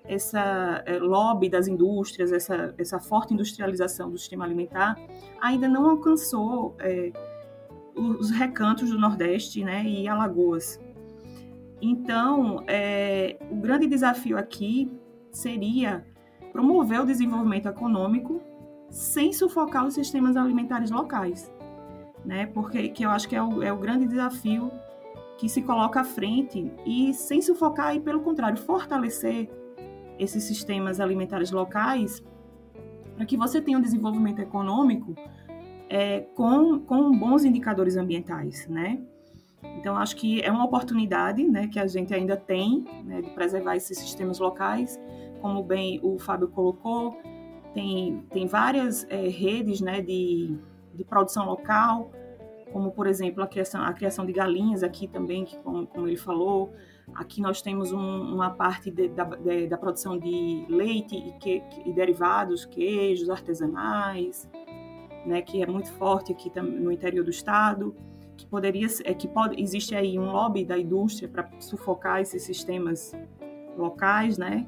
essa 0.07 0.83
é, 0.85 0.97
lobby 0.99 1.49
das 1.49 1.67
indústrias, 1.67 2.31
essa, 2.31 2.73
essa 2.77 2.99
forte 2.99 3.33
industrialização 3.33 4.09
do 4.09 4.17
sistema 4.17 4.45
alimentar, 4.45 4.97
ainda 5.41 5.67
não 5.67 5.89
alcançou 5.89 6.75
é, 6.79 7.11
os 7.95 8.29
recantos 8.29 8.89
do 8.89 8.99
Nordeste 8.99 9.63
né, 9.63 9.83
e 9.83 10.07
Alagoas. 10.07 10.79
Então, 11.81 12.63
é, 12.67 13.37
o 13.49 13.55
grande 13.55 13.87
desafio 13.87 14.37
aqui 14.37 14.91
seria 15.31 16.05
promover 16.51 17.01
o 17.01 17.05
desenvolvimento 17.05 17.67
econômico 17.67 18.41
sem 18.89 19.33
sufocar 19.33 19.85
os 19.85 19.93
sistemas 19.93 20.37
alimentares 20.37 20.89
locais, 20.89 21.51
né? 22.23 22.45
Porque 22.47 22.87
que 22.89 23.03
eu 23.03 23.09
acho 23.09 23.27
que 23.27 23.35
é 23.35 23.43
o, 23.43 23.61
é 23.61 23.73
o 23.73 23.77
grande 23.77 24.07
desafio 24.07 24.71
que 25.37 25.49
se 25.49 25.61
coloca 25.61 25.99
à 25.99 26.03
frente 26.03 26.71
e 26.85 27.13
sem 27.13 27.41
sufocar 27.41 27.93
e 27.95 27.99
pelo 27.99 28.21
contrário 28.21 28.57
fortalecer 28.57 29.49
esses 30.19 30.43
sistemas 30.43 30.99
alimentares 30.99 31.51
locais 31.51 32.23
para 33.15 33.25
que 33.25 33.37
você 33.37 33.61
tenha 33.61 33.77
um 33.77 33.81
desenvolvimento 33.81 34.39
econômico 34.39 35.15
é, 35.89 36.21
com, 36.35 36.79
com 36.79 37.11
bons 37.17 37.45
indicadores 37.45 37.95
ambientais, 37.95 38.67
né? 38.67 39.01
Então, 39.77 39.97
acho 39.97 40.15
que 40.15 40.41
é 40.41 40.51
uma 40.51 40.65
oportunidade 40.65 41.43
né, 41.43 41.67
que 41.67 41.79
a 41.79 41.87
gente 41.87 42.13
ainda 42.13 42.37
tem 42.37 42.85
né, 43.03 43.21
de 43.21 43.29
preservar 43.31 43.75
esses 43.75 43.97
sistemas 43.97 44.39
locais, 44.39 44.99
como 45.41 45.63
bem 45.63 45.99
o 46.03 46.17
Fábio 46.17 46.47
colocou, 46.47 47.17
tem, 47.73 48.23
tem 48.29 48.47
várias 48.47 49.05
é, 49.09 49.27
redes 49.27 49.81
né, 49.81 50.01
de, 50.01 50.55
de 50.93 51.03
produção 51.03 51.45
local, 51.45 52.11
como, 52.71 52.91
por 52.91 53.07
exemplo, 53.07 53.43
a 53.43 53.47
criação, 53.47 53.83
a 53.83 53.93
criação 53.93 54.25
de 54.25 54.33
galinhas 54.33 54.83
aqui 54.83 55.07
também, 55.07 55.45
que 55.45 55.57
como, 55.59 55.85
como 55.87 56.07
ele 56.07 56.17
falou, 56.17 56.73
aqui 57.13 57.41
nós 57.41 57.61
temos 57.61 57.91
um, 57.91 58.33
uma 58.33 58.49
parte 58.49 58.89
de, 58.89 59.07
da, 59.09 59.23
de, 59.23 59.67
da 59.67 59.77
produção 59.77 60.17
de 60.17 60.65
leite 60.67 61.15
e, 61.15 61.31
que, 61.33 61.63
e 61.85 61.93
derivados, 61.93 62.65
queijos 62.65 63.29
artesanais, 63.29 64.49
né, 65.25 65.41
que 65.41 65.61
é 65.61 65.65
muito 65.65 65.91
forte 65.93 66.31
aqui 66.31 66.51
no 66.59 66.91
interior 66.91 67.23
do 67.23 67.31
estado, 67.31 67.95
que 68.37 68.45
poderia 68.45 68.87
é 69.05 69.13
que 69.13 69.27
pode 69.27 69.61
existe 69.61 69.95
aí 69.95 70.19
um 70.19 70.31
lobby 70.31 70.65
da 70.65 70.77
indústria 70.77 71.27
para 71.27 71.49
sufocar 71.59 72.21
esses 72.21 72.43
sistemas 72.43 73.13
locais, 73.77 74.37
né? 74.37 74.67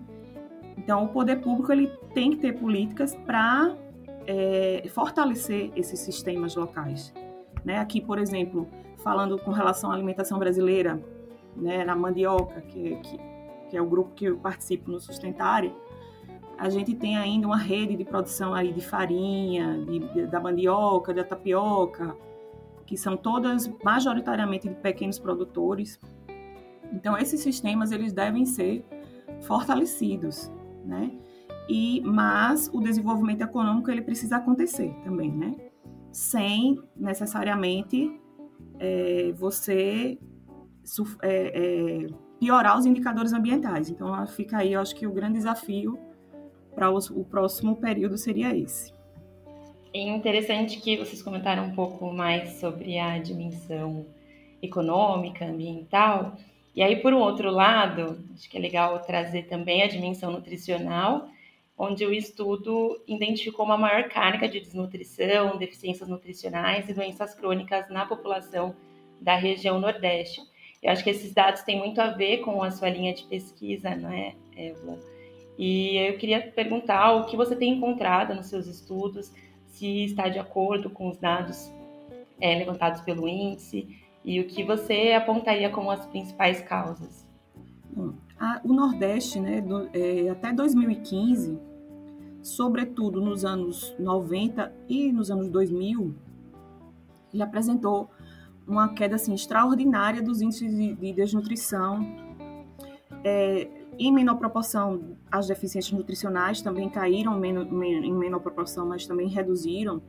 Então 0.78 1.04
o 1.04 1.10
poder 1.10 1.42
público 1.42 1.72
ele 1.72 1.88
tem 2.14 2.32
que 2.32 2.38
ter 2.38 2.54
políticas 2.54 3.14
para 3.14 3.76
é, 4.26 4.86
fortalecer 4.90 5.72
esses 5.76 6.00
sistemas 6.00 6.56
locais, 6.56 7.14
né? 7.66 7.80
Aqui, 7.80 8.00
por 8.00 8.20
exemplo, 8.20 8.68
falando 9.04 9.38
com 9.38 9.52
relação 9.52 9.92
à 9.92 9.94
alimentação 9.94 10.40
brasileira, 10.40 11.02
né, 11.58 11.84
na 11.84 11.96
mandioca, 11.96 12.62
que, 12.62 12.96
que, 12.98 13.20
que 13.70 13.78
é 13.78 13.82
o 13.82 13.86
grupo 13.86 14.12
que 14.14 14.26
eu 14.26 14.38
participo 14.38 14.90
no 14.92 15.00
Sustentária, 15.00 15.74
a 16.58 16.70
gente 16.70 16.96
tem 16.96 17.18
ainda 17.18 17.46
uma 17.46 17.58
rede 17.58 17.96
de 17.96 18.04
produção 18.04 18.54
aí 18.54 18.74
de 18.74 18.82
farinha, 18.82 19.78
de, 19.86 20.00
de, 20.00 20.28
da 20.28 20.40
mandioca, 20.40 21.14
da 21.14 21.24
tapioca, 21.24 22.16
que 22.86 22.98
são 22.98 23.16
todas 23.16 23.70
majoritariamente 23.84 24.68
de 24.68 24.76
pequenos 24.76 25.20
produtores. 25.20 26.00
Então 26.92 27.18
esses 27.18 27.42
sistemas 27.42 27.92
eles 27.92 28.12
devem 28.12 28.46
ser 28.46 28.84
fortalecidos, 29.42 30.52
né? 30.84 31.12
E 31.70 32.02
mas 32.02 32.72
o 32.74 32.80
desenvolvimento 32.80 33.42
econômico 33.42 33.92
ele 33.92 34.02
precisa 34.02 34.38
acontecer 34.38 34.96
também, 35.04 35.32
né? 35.32 35.56
Sem 36.12 36.82
necessariamente 36.96 38.20
é, 38.80 39.32
você 39.34 40.18
é, 41.22 42.06
é, 42.06 42.08
piorar 42.40 42.78
os 42.78 42.86
indicadores 42.86 43.34
ambientais. 43.34 43.90
Então 43.90 44.26
fica 44.28 44.58
aí, 44.58 44.74
eu 44.74 44.82
acho 44.82 44.96
que 44.96 45.06
o 45.06 45.12
grande 45.12 45.34
desafio 45.34 46.00
para 46.74 46.90
o 46.92 47.26
próximo 47.26 47.76
período 47.76 48.18
seria 48.18 48.56
esse. 48.56 48.94
É 49.94 50.02
interessante 50.02 50.80
que 50.80 50.98
vocês 50.98 51.24
comentaram 51.24 51.66
um 51.66 51.76
pouco 51.76 52.12
mais 52.14 52.60
sobre 52.60 53.00
a 53.00 53.18
dimensão 53.18 54.06
econômica, 54.62 55.46
ambiental. 55.46 56.38
E 56.76 56.84
aí, 56.84 56.98
por 56.98 57.14
um 57.14 57.20
outro 57.20 57.50
lado, 57.50 58.24
acho 58.36 58.48
que 58.48 58.58
é 58.58 58.62
legal 58.62 59.00
trazer 59.00 59.44
também 59.48 59.82
a 59.82 59.88
dimensão 59.88 60.32
nutricional, 60.32 61.28
onde 61.76 62.06
o 62.06 62.14
estudo 62.14 63.02
identificou 63.08 63.66
uma 63.66 63.78
maior 63.78 64.10
carga 64.10 64.48
de 64.48 64.60
desnutrição, 64.60 65.58
deficiências 65.58 66.08
nutricionais 66.08 66.88
e 66.88 66.94
doenças 66.94 67.34
crônicas 67.34 67.90
na 67.90 68.06
população 68.06 68.76
da 69.20 69.36
região 69.36 69.80
Nordeste. 69.80 70.42
Eu 70.82 70.92
acho 70.92 71.04
que 71.04 71.10
esses 71.10 71.34
dados 71.34 71.62
têm 71.64 71.78
muito 71.78 72.00
a 72.00 72.12
ver 72.12 72.40
com 72.40 72.62
a 72.64 72.72
sua 72.72 72.90
linha 72.90 73.14
de 73.14 73.24
pesquisa, 73.24 73.96
não 73.96 74.10
é, 74.12 74.36
Evelyn? 74.56 74.98
E 75.58 75.98
eu 75.98 76.18
queria 76.18 76.52
perguntar 76.52 77.14
o 77.14 77.26
que 77.26 77.36
você 77.36 77.56
tem 77.56 77.74
encontrado 77.74 78.36
nos 78.36 78.46
seus 78.46 78.68
estudos, 78.68 79.32
se 79.66 80.06
está 80.06 80.30
de 80.30 80.38
acordo 80.38 80.90
com 80.90 81.10
os 81.10 81.18
dados 81.18 81.72
é, 82.40 82.56
levantados 82.56 83.02
pelo 83.02 83.28
índice 83.28 83.88
e 84.24 84.40
o 84.40 84.48
que 84.48 84.64
você 84.64 85.14
apontaria 85.14 85.70
como 85.70 85.90
as 85.90 86.06
principais 86.06 86.62
causas. 86.62 87.28
Bom, 87.92 88.14
a, 88.40 88.62
o 88.64 88.72
Nordeste, 88.72 89.40
né, 89.40 89.62
do, 89.62 89.90
é, 89.94 90.30
até 90.30 90.54
2015, 90.54 91.58
sobretudo 92.44 93.20
nos 93.20 93.44
anos 93.44 93.96
90 93.98 94.72
e 94.88 95.12
nos 95.12 95.32
anos 95.32 95.50
2000, 95.50 96.14
ele 97.34 97.44
apresentou 97.44 98.10
uma 98.68 98.90
queda 98.90 99.16
assim, 99.16 99.34
extraordinária 99.34 100.22
dos 100.22 100.42
índices 100.42 100.76
de, 100.76 100.94
de 100.94 101.14
desnutrição. 101.14 102.06
É, 103.24 103.68
em 104.00 104.12
menor 104.12 104.36
proporção, 104.36 105.18
as 105.32 105.48
deficiências 105.48 105.98
nutricionais 105.98 106.62
também 106.62 106.90
caíram 106.90 107.44
em 107.44 108.14
menor 108.14 108.40
proporção, 108.40 108.86
mas 108.86 109.08
também 109.08 109.28
reduziram. 109.28 110.02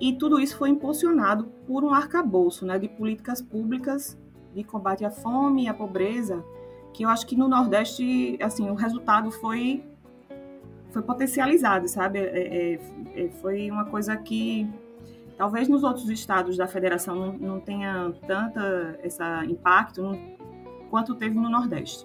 E 0.00 0.12
tudo 0.12 0.38
isso 0.38 0.56
foi 0.56 0.68
impulsionado 0.68 1.46
por 1.66 1.82
um 1.82 1.92
arcabouço 1.92 2.64
né, 2.66 2.78
de 2.78 2.88
políticas 2.88 3.40
públicas 3.40 4.18
de 4.54 4.62
combate 4.62 5.04
à 5.04 5.10
fome 5.10 5.64
e 5.64 5.68
à 5.68 5.74
pobreza, 5.74 6.44
que 6.92 7.04
eu 7.04 7.08
acho 7.08 7.26
que 7.26 7.34
no 7.36 7.48
Nordeste, 7.48 8.38
assim, 8.40 8.70
o 8.70 8.74
resultado 8.74 9.30
foi 9.30 9.82
foi 10.90 11.02
potencializado, 11.02 11.88
sabe? 11.88 12.20
É, 12.20 12.74
é, 12.74 12.78
é 13.16 13.28
foi 13.42 13.68
uma 13.68 13.84
coisa 13.84 14.16
que 14.16 14.64
talvez 15.36 15.68
nos 15.68 15.82
outros 15.82 16.08
estados 16.08 16.56
da 16.56 16.66
federação 16.66 17.14
não, 17.14 17.32
não 17.32 17.60
tenha 17.60 18.12
tanta 18.26 18.98
esse 19.02 19.22
impacto 19.48 20.18
quanto 20.90 21.14
teve 21.14 21.38
no 21.38 21.48
Nordeste. 21.48 22.04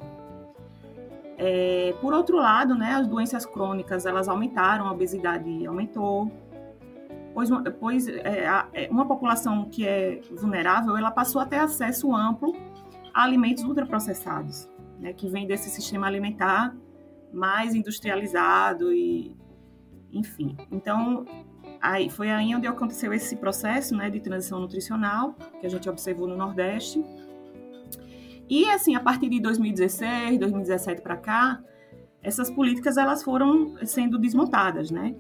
É, 1.38 1.96
por 2.02 2.14
outro 2.14 2.38
lado, 2.38 2.76
né, 2.76 2.96
as 2.96 3.08
doenças 3.08 3.46
crônicas 3.46 4.06
elas 4.06 4.28
aumentaram, 4.28 4.88
a 4.88 4.92
obesidade 4.92 5.66
aumentou, 5.66 6.30
pois, 7.34 7.50
pois 7.80 8.08
é, 8.10 8.46
é, 8.74 8.90
uma 8.92 9.08
população 9.08 9.70
que 9.70 9.88
é 9.88 10.20
vulnerável 10.32 10.98
ela 10.98 11.12
passou 11.12 11.42
a 11.42 11.46
ter 11.46 11.58
acesso 11.58 12.14
amplo 12.14 12.54
a 13.14 13.24
alimentos 13.24 13.64
ultraprocessados, 13.64 14.70
né, 15.00 15.14
que 15.14 15.30
vem 15.30 15.48
desse 15.48 15.70
sistema 15.70 16.08
alimentar 16.08 16.76
mais 17.32 17.74
industrializado 17.74 18.92
e 18.92 19.34
enfim. 20.12 20.58
Então, 20.72 21.26
aí 21.82 22.10
foi 22.10 22.30
aí 22.30 22.56
onde 22.56 22.68
aconteceu 22.68 23.14
esse 23.14 23.36
processo, 23.36 23.96
né, 23.96 24.10
de 24.10 24.20
transição 24.20 24.60
nutricional 24.60 25.34
que 25.60 25.66
a 25.66 25.70
gente 25.70 25.90
observou 25.90 26.28
no 26.28 26.36
Nordeste 26.36 27.04
e 28.50 28.68
assim, 28.72 28.96
a 28.96 29.00
partir 29.00 29.30
de 29.30 29.40
2016, 29.40 30.40
2017 30.40 31.02
para 31.04 31.16
cá, 31.16 31.62
essas 32.24 32.50
políticas 32.50 32.98
elas 32.98 33.22
foram 33.22 33.76
sendo 33.86 34.18
desmontadas, 34.18 34.90
né? 34.90 35.16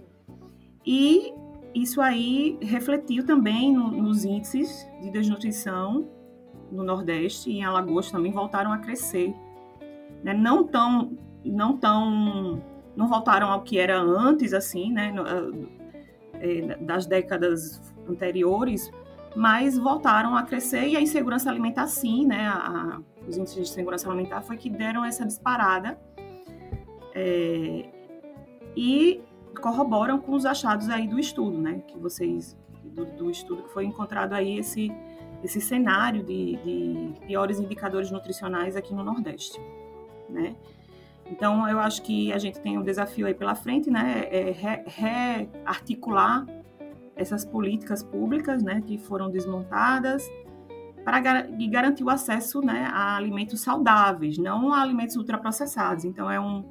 E 0.83 1.31
isso 1.75 2.01
aí 2.01 2.57
refletiu 2.59 3.23
também 3.23 3.71
no, 3.71 3.91
nos 3.91 4.25
índices 4.25 4.89
de 4.99 5.11
desnutrição 5.11 6.09
no 6.71 6.83
Nordeste 6.83 7.51
e 7.51 7.59
em 7.59 7.63
Alagoas 7.63 8.09
também 8.09 8.31
voltaram 8.31 8.73
a 8.73 8.79
crescer, 8.79 9.35
né? 10.23 10.33
Não 10.33 10.63
tão, 10.63 11.15
não 11.45 11.77
tão, 11.77 12.63
não 12.95 13.07
voltaram 13.07 13.51
ao 13.51 13.61
que 13.61 13.77
era 13.77 14.01
antes, 14.01 14.53
assim, 14.53 14.91
né? 14.91 15.13
Eh, 16.41 16.77
das 16.79 17.05
décadas 17.05 17.81
anteriores, 18.07 18.89
mas 19.35 19.77
voltaram 19.77 20.35
a 20.35 20.43
crescer 20.43 20.87
e 20.87 20.95
a 20.95 21.01
insegurança 21.01 21.49
alimentar 21.49 21.87
sim, 21.87 22.25
né? 22.25 22.47
A, 22.47 22.99
os 23.27 23.37
índices 23.37 23.67
de 23.67 23.73
segurança 23.73 24.09
alimentar 24.09 24.41
foi 24.41 24.57
que 24.57 24.69
deram 24.69 25.03
essa 25.03 25.25
disparada 25.25 25.99
é, 27.13 27.89
e 28.75 29.21
corroboram 29.61 30.17
com 30.19 30.33
os 30.33 30.45
achados 30.45 30.89
aí 30.89 31.07
do 31.07 31.19
estudo, 31.19 31.57
né? 31.57 31.83
Que 31.87 31.97
vocês 31.97 32.57
do, 32.83 33.05
do 33.05 33.29
estudo 33.29 33.63
que 33.63 33.69
foi 33.73 33.85
encontrado 33.85 34.33
aí 34.33 34.57
esse 34.57 34.91
esse 35.41 35.61
cenário 35.61 36.21
de, 36.21 36.57
de, 36.57 37.13
piores 37.25 37.59
indicadores 37.59 38.11
nutricionais 38.11 38.75
aqui 38.75 38.93
no 38.93 39.03
Nordeste, 39.03 39.59
né? 40.29 40.55
Então 41.31 41.67
eu 41.69 41.79
acho 41.79 42.01
que 42.01 42.33
a 42.33 42.37
gente 42.37 42.59
tem 42.59 42.77
um 42.77 42.83
desafio 42.83 43.27
aí 43.27 43.33
pela 43.33 43.55
frente, 43.55 43.89
né? 43.89 44.27
É 44.31 44.83
rearticular 44.85 46.45
essas 47.15 47.45
políticas 47.45 48.03
públicas, 48.03 48.63
né? 48.63 48.81
Que 48.81 48.97
foram 48.97 49.29
desmontadas 49.29 50.29
para 51.03 51.19
garantir 51.19 52.03
o 52.03 52.09
acesso 52.09 52.61
né, 52.61 52.87
a 52.91 53.15
alimentos 53.15 53.61
saudáveis, 53.61 54.37
não 54.37 54.71
a 54.71 54.81
alimentos 54.81 55.15
ultraprocessados. 55.15 56.05
Então, 56.05 56.29
é 56.29 56.39
um, 56.39 56.63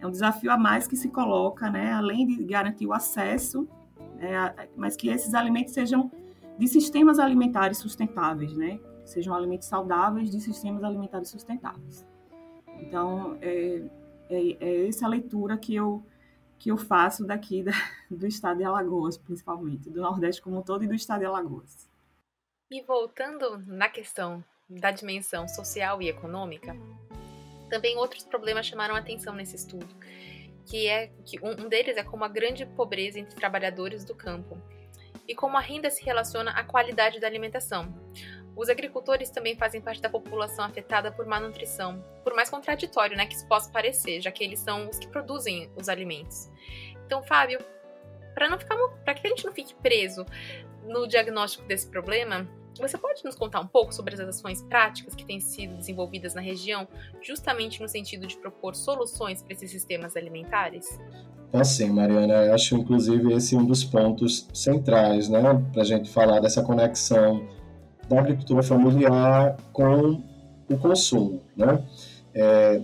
é 0.00 0.06
um 0.06 0.10
desafio 0.10 0.50
a 0.50 0.56
mais 0.56 0.88
que 0.88 0.96
se 0.96 1.08
coloca, 1.08 1.70
né, 1.70 1.92
além 1.92 2.26
de 2.26 2.42
garantir 2.44 2.86
o 2.86 2.92
acesso, 2.92 3.68
né, 4.16 4.54
mas 4.76 4.96
que 4.96 5.08
esses 5.08 5.34
alimentos 5.34 5.72
sejam 5.72 6.10
de 6.58 6.66
sistemas 6.66 7.18
alimentares 7.18 7.78
sustentáveis, 7.78 8.56
né, 8.56 8.80
sejam 9.04 9.34
alimentos 9.34 9.68
saudáveis 9.68 10.30
de 10.30 10.40
sistemas 10.40 10.82
alimentares 10.82 11.28
sustentáveis. 11.28 12.06
Então, 12.80 13.38
é, 13.40 13.82
é, 14.28 14.56
é 14.60 14.88
essa 14.88 15.06
leitura 15.06 15.56
que 15.56 15.74
eu, 15.74 16.04
que 16.58 16.70
eu 16.70 16.76
faço 16.76 17.24
daqui 17.24 17.62
da, 17.62 17.72
do 18.10 18.26
estado 18.26 18.58
de 18.58 18.64
Alagoas, 18.64 19.16
principalmente, 19.16 19.90
do 19.90 20.00
Nordeste 20.00 20.42
como 20.42 20.58
um 20.58 20.62
todo 20.62 20.84
e 20.84 20.88
do 20.88 20.94
estado 20.94 21.20
de 21.20 21.26
Alagoas. 21.26 21.88
E 22.70 22.82
voltando 22.82 23.58
na 23.66 23.88
questão 23.88 24.44
da 24.68 24.92
dimensão 24.92 25.48
social 25.48 26.00
e 26.00 26.08
econômica, 26.08 26.76
também 27.68 27.96
outros 27.96 28.24
problemas 28.24 28.66
chamaram 28.66 28.94
atenção 28.94 29.34
nesse 29.34 29.56
estudo, 29.56 29.88
que 30.66 30.86
é 30.86 31.08
que 31.24 31.38
um 31.44 31.68
deles 31.68 31.96
é 31.96 32.04
como 32.04 32.24
a 32.24 32.28
grande 32.28 32.64
pobreza 32.64 33.18
entre 33.18 33.34
trabalhadores 33.34 34.04
do 34.04 34.14
campo 34.14 34.56
e 35.26 35.34
como 35.34 35.56
a 35.56 35.60
renda 35.60 35.90
se 35.90 36.04
relaciona 36.04 36.50
à 36.52 36.64
qualidade 36.64 37.20
da 37.20 37.26
alimentação. 37.26 37.92
Os 38.56 38.68
agricultores 38.68 39.30
também 39.30 39.56
fazem 39.56 39.80
parte 39.80 40.00
da 40.00 40.08
população 40.08 40.64
afetada 40.64 41.10
por 41.10 41.26
má 41.26 41.40
nutrição, 41.40 42.04
por 42.22 42.34
mais 42.34 42.50
contraditório 42.50 43.16
né, 43.16 43.26
que 43.26 43.34
isso 43.34 43.46
possa 43.46 43.70
parecer, 43.70 44.20
já 44.20 44.30
que 44.30 44.44
eles 44.44 44.60
são 44.60 44.88
os 44.88 44.98
que 44.98 45.08
produzem 45.08 45.70
os 45.76 45.88
alimentos. 45.88 46.50
Então, 47.06 47.22
Fábio, 47.22 47.58
para 48.34 48.48
não 48.48 48.58
ficar, 48.58 48.76
para 49.04 49.14
que 49.14 49.26
a 49.26 49.30
gente 49.30 49.44
não 49.44 49.52
fique 49.52 49.74
preso 49.74 50.24
no 50.84 51.06
diagnóstico 51.06 51.64
desse 51.66 51.86
problema, 51.86 52.48
você 52.78 52.96
pode 52.96 53.24
nos 53.24 53.34
contar 53.34 53.60
um 53.60 53.66
pouco 53.66 53.92
sobre 53.92 54.14
as 54.14 54.20
ações 54.20 54.62
práticas 54.62 55.14
que 55.14 55.24
têm 55.24 55.40
sido 55.40 55.76
desenvolvidas 55.76 56.34
na 56.34 56.40
região, 56.40 56.86
justamente 57.20 57.80
no 57.80 57.88
sentido 57.88 58.26
de 58.26 58.36
propor 58.36 58.74
soluções 58.74 59.42
para 59.42 59.52
esses 59.52 59.70
sistemas 59.70 60.16
alimentares? 60.16 60.98
Assim, 61.52 61.90
Mariana, 61.90 62.44
eu 62.44 62.54
acho 62.54 62.76
inclusive 62.76 63.32
esse 63.34 63.56
um 63.56 63.64
dos 63.64 63.82
pontos 63.82 64.48
centrais, 64.54 65.28
né, 65.28 65.40
para 65.72 65.82
a 65.82 65.84
gente 65.84 66.08
falar 66.08 66.40
dessa 66.40 66.62
conexão 66.62 67.46
da 68.10 68.18
agricultura 68.18 68.60
familiar 68.60 69.56
com 69.72 70.20
o 70.68 70.76
consumo, 70.76 71.40
né? 71.56 71.80
É, 72.34 72.82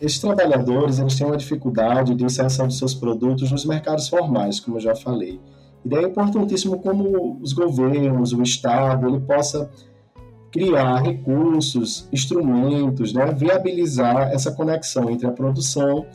esses 0.00 0.20
trabalhadores 0.20 0.98
eles 0.98 1.16
têm 1.16 1.26
uma 1.26 1.36
dificuldade 1.36 2.14
de 2.14 2.24
inserção 2.24 2.68
de 2.68 2.74
seus 2.74 2.94
produtos 2.94 3.50
nos 3.50 3.64
mercados 3.66 4.08
formais, 4.08 4.60
como 4.60 4.76
eu 4.76 4.80
já 4.80 4.94
falei. 4.94 5.40
E 5.84 5.88
daí 5.88 6.04
é 6.04 6.08
importantíssimo 6.08 6.78
como 6.78 7.38
os 7.42 7.52
governos, 7.52 8.32
o 8.32 8.42
Estado, 8.42 9.08
ele 9.08 9.20
possa 9.20 9.68
criar 10.52 11.02
recursos, 11.02 12.08
instrumentos, 12.12 13.12
né, 13.12 13.26
viabilizar 13.32 14.30
essa 14.32 14.52
conexão 14.52 15.10
entre 15.10 15.26
a 15.26 15.32
produção 15.32 16.06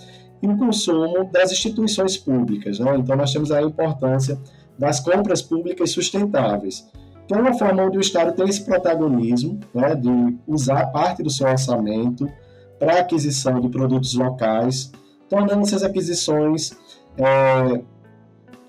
e 0.41 0.47
o 0.47 0.57
consumo 0.57 1.29
das 1.31 1.51
instituições 1.51 2.17
públicas. 2.17 2.79
Né? 2.79 2.97
Então, 2.97 3.15
nós 3.15 3.31
temos 3.31 3.51
a 3.51 3.61
importância 3.61 4.39
das 4.77 4.99
compras 4.99 5.41
públicas 5.41 5.91
sustentáveis, 5.91 6.85
é 7.29 7.37
uma 7.37 7.57
forma 7.57 7.83
onde 7.83 7.97
o 7.97 8.01
Estado 8.01 8.33
tem 8.33 8.47
esse 8.47 8.63
protagonismo 8.63 9.59
né, 9.73 9.95
de 9.95 10.37
usar 10.47 10.87
parte 10.87 11.23
do 11.23 11.29
seu 11.29 11.47
orçamento 11.47 12.29
para 12.77 12.99
aquisição 12.99 13.59
de 13.59 13.69
produtos 13.69 14.13
locais, 14.13 14.91
tornando 15.29 15.61
essas 15.61 15.83
aquisições 15.83 16.77
é, 17.17 17.81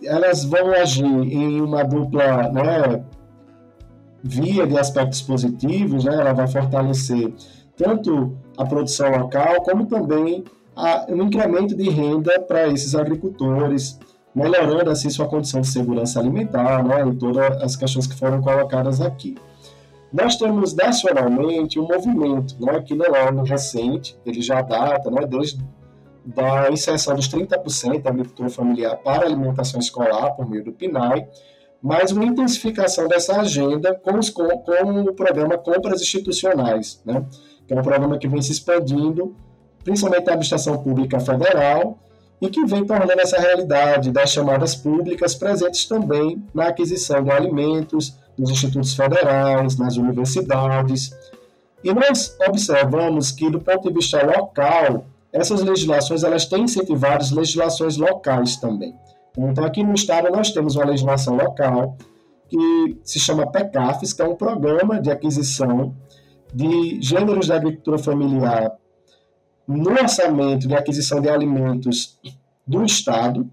elas 0.04 0.44
vão 0.44 0.72
agir 0.72 1.04
em 1.04 1.60
uma 1.60 1.82
dupla 1.82 2.50
né, 2.50 3.04
via 4.22 4.66
de 4.66 4.78
aspectos 4.78 5.20
positivos, 5.22 6.04
né, 6.04 6.14
ela 6.14 6.32
vai 6.32 6.46
fortalecer 6.46 7.32
tanto 7.76 8.36
a 8.56 8.64
produção 8.64 9.10
local, 9.10 9.62
como 9.62 9.86
também 9.86 10.44
a, 10.74 11.06
um 11.08 11.22
incremento 11.22 11.74
de 11.74 11.88
renda 11.90 12.40
para 12.40 12.68
esses 12.68 12.94
agricultores, 12.94 13.98
melhorando 14.36 14.90
assim 14.90 15.08
sua 15.08 15.26
condição 15.26 15.62
de 15.62 15.68
segurança 15.68 16.20
alimentar 16.20 16.84
né, 16.84 17.08
e 17.08 17.14
todas 17.14 17.62
as 17.62 17.74
questões 17.74 18.06
que 18.06 18.14
foram 18.14 18.42
colocadas 18.42 19.00
aqui. 19.00 19.34
Nós 20.12 20.36
temos 20.36 20.74
nacionalmente 20.74 21.80
um 21.80 21.88
movimento 21.88 22.54
né, 22.60 22.82
que 22.82 22.94
não 22.94 23.06
é 23.06 23.30
recente, 23.48 24.14
ele 24.26 24.42
já 24.42 24.60
data 24.60 25.10
né, 25.10 25.26
desde 25.26 25.64
da 26.22 26.70
inserção 26.70 27.14
dos 27.14 27.28
30% 27.28 28.02
da 28.02 28.10
agricultura 28.10 28.50
familiar 28.50 28.96
para 28.98 29.22
a 29.22 29.26
alimentação 29.26 29.80
escolar 29.80 30.32
por 30.32 30.48
meio 30.50 30.64
do 30.64 30.72
PNAE, 30.72 31.26
mas 31.80 32.10
uma 32.10 32.24
intensificação 32.24 33.08
dessa 33.08 33.40
agenda 33.40 33.94
com, 33.94 34.18
os, 34.18 34.28
com, 34.28 34.48
com 34.48 35.00
o 35.02 35.14
programa 35.14 35.56
Compras 35.56 36.02
Institucionais, 36.02 37.00
né? 37.06 37.24
que 37.66 37.72
é 37.72 37.78
um 37.78 37.82
programa 37.82 38.18
que 38.18 38.28
vem 38.28 38.42
se 38.42 38.52
expandindo, 38.52 39.34
principalmente 39.84 40.26
na 40.26 40.32
administração 40.32 40.76
pública 40.82 41.20
federal, 41.20 41.98
e 42.40 42.48
que 42.48 42.64
vem 42.66 42.84
tornando 42.84 43.20
essa 43.20 43.40
realidade 43.40 44.10
das 44.10 44.30
chamadas 44.30 44.74
públicas 44.74 45.34
presentes 45.34 45.86
também 45.86 46.42
na 46.54 46.68
aquisição 46.68 47.22
de 47.22 47.30
alimentos 47.30 48.14
nos 48.36 48.50
institutos 48.50 48.94
federais, 48.94 49.78
nas 49.78 49.96
universidades. 49.96 51.14
E 51.82 51.92
nós 51.92 52.36
observamos 52.46 53.30
que, 53.30 53.50
do 53.50 53.60
ponto 53.60 53.88
de 53.88 53.94
vista 53.94 54.24
local, 54.24 55.06
essas 55.32 55.62
legislações 55.62 56.22
elas 56.22 56.46
têm 56.46 56.64
incentivado 56.64 57.22
as 57.22 57.30
legislações 57.30 57.96
locais 57.96 58.56
também. 58.56 58.94
Então, 59.36 59.64
aqui 59.64 59.82
no 59.82 59.94
estado, 59.94 60.30
nós 60.30 60.50
temos 60.50 60.76
uma 60.76 60.86
legislação 60.86 61.36
local 61.36 61.96
que 62.48 62.98
se 63.02 63.18
chama 63.18 63.50
PECAFES, 63.50 64.12
que 64.12 64.22
é 64.22 64.24
um 64.24 64.34
programa 64.34 65.00
de 65.00 65.10
aquisição 65.10 65.94
de 66.54 67.00
gêneros 67.02 67.48
da 67.48 67.56
agricultura 67.56 67.98
familiar 67.98 68.72
no 69.66 69.90
orçamento 69.90 70.68
de 70.68 70.74
aquisição 70.74 71.20
de 71.20 71.28
alimentos 71.28 72.18
do 72.66 72.84
Estado, 72.84 73.48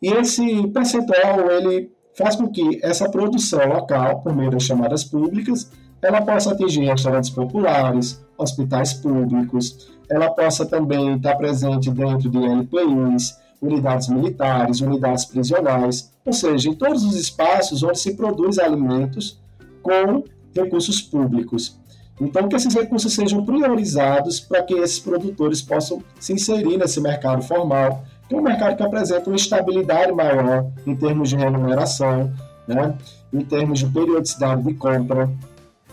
e 0.00 0.08
esse 0.08 0.66
percentual 0.68 1.50
ele 1.50 1.92
faz 2.14 2.36
com 2.36 2.48
que 2.48 2.80
essa 2.82 3.08
produção 3.08 3.66
local, 3.66 4.20
por 4.20 4.34
meio 4.34 4.50
das 4.50 4.62
chamadas 4.62 5.04
públicas, 5.04 5.70
ela 6.02 6.22
possa 6.22 6.52
atingir 6.52 6.84
restaurantes 6.84 7.30
populares, 7.30 8.24
hospitais 8.36 8.94
públicos, 8.94 9.90
ela 10.08 10.30
possa 10.30 10.64
também 10.66 11.16
estar 11.16 11.36
presente 11.36 11.90
dentro 11.90 12.28
de 12.30 12.38
LPIs, 12.38 13.38
unidades 13.60 14.08
militares, 14.08 14.80
unidades 14.80 15.24
prisionais, 15.26 16.12
ou 16.24 16.32
seja, 16.32 16.68
em 16.68 16.74
todos 16.74 17.04
os 17.04 17.14
espaços 17.14 17.82
onde 17.82 17.98
se 17.98 18.14
produz 18.14 18.58
alimentos 18.58 19.38
com 19.82 20.24
recursos 20.54 21.00
públicos. 21.02 21.79
Então, 22.20 22.48
que 22.48 22.56
esses 22.56 22.74
recursos 22.74 23.14
sejam 23.14 23.44
priorizados 23.44 24.40
para 24.40 24.62
que 24.62 24.74
esses 24.74 24.98
produtores 24.98 25.62
possam 25.62 26.02
se 26.18 26.34
inserir 26.34 26.76
nesse 26.76 27.00
mercado 27.00 27.42
formal, 27.42 28.04
que 28.28 28.34
é 28.34 28.38
um 28.38 28.42
mercado 28.42 28.76
que 28.76 28.82
apresenta 28.82 29.30
uma 29.30 29.36
estabilidade 29.36 30.12
maior 30.12 30.66
em 30.86 30.94
termos 30.94 31.30
de 31.30 31.36
remuneração, 31.36 32.30
né, 32.68 32.94
em 33.32 33.40
termos 33.40 33.78
de 33.78 33.86
periodicidade 33.86 34.62
de 34.62 34.74
compra, 34.74 35.30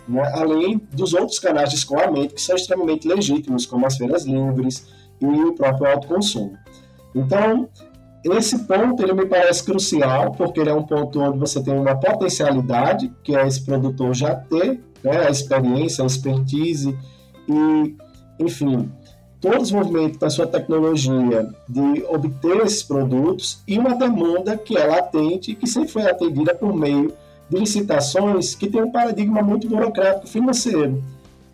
né? 0.08 0.32
além 0.34 0.82
dos 0.92 1.13
outros 1.13 1.40
canais 1.40 1.70
de 1.70 1.76
escoamento 1.76 2.36
que 2.36 2.42
são 2.42 2.56
extremamente 2.56 3.08
legítimos, 3.08 3.66
como 3.66 3.86
as 3.86 3.98
feiras 3.98 4.26
livres 4.26 4.88
e 5.20 5.26
o 5.26 5.54
próprio 5.54 5.90
autoconsumo. 5.92 6.58
Então, 7.16 7.70
esse 8.23 8.60
ponto 8.60 9.01
ele 9.01 9.13
me 9.13 9.25
parece 9.25 9.63
crucial, 9.63 10.32
porque 10.32 10.60
ele 10.60 10.69
é 10.69 10.73
um 10.73 10.84
ponto 10.84 11.19
onde 11.19 11.38
você 11.38 11.62
tem 11.62 11.73
uma 11.73 11.95
potencialidade, 11.95 13.12
que 13.23 13.36
é 13.36 13.47
esse 13.47 13.63
produtor 13.63 14.13
já 14.13 14.36
ter 14.36 14.82
né, 15.03 15.27
a 15.27 15.30
experiência, 15.30 16.03
a 16.03 16.08
expertise 16.08 16.97
e, 17.47 17.95
enfim, 18.39 18.89
todo 19.39 19.56
o 19.56 19.62
desenvolvimento 19.62 20.19
da 20.19 20.30
sua 20.30 20.47
tecnologia 20.47 21.47
de 21.69 22.03
obter 22.10 22.58
esses 22.65 22.84
produtos 22.84 23.62
e 23.67 23.77
uma 23.77 23.95
demanda 23.95 24.58
que 24.58 24.77
é 24.77 24.86
latente 24.86 25.51
e 25.51 25.56
que 25.56 25.67
sempre 25.67 25.89
foi 25.89 26.10
atendida 26.10 26.56
por 26.56 26.75
meio 26.75 27.13
de 27.49 27.58
licitações 27.58 28.56
que 28.56 28.67
tem 28.67 28.82
um 28.82 28.91
paradigma 28.91 29.41
muito 29.41 29.69
burocrático 29.69 30.27
financeiro 30.27 31.01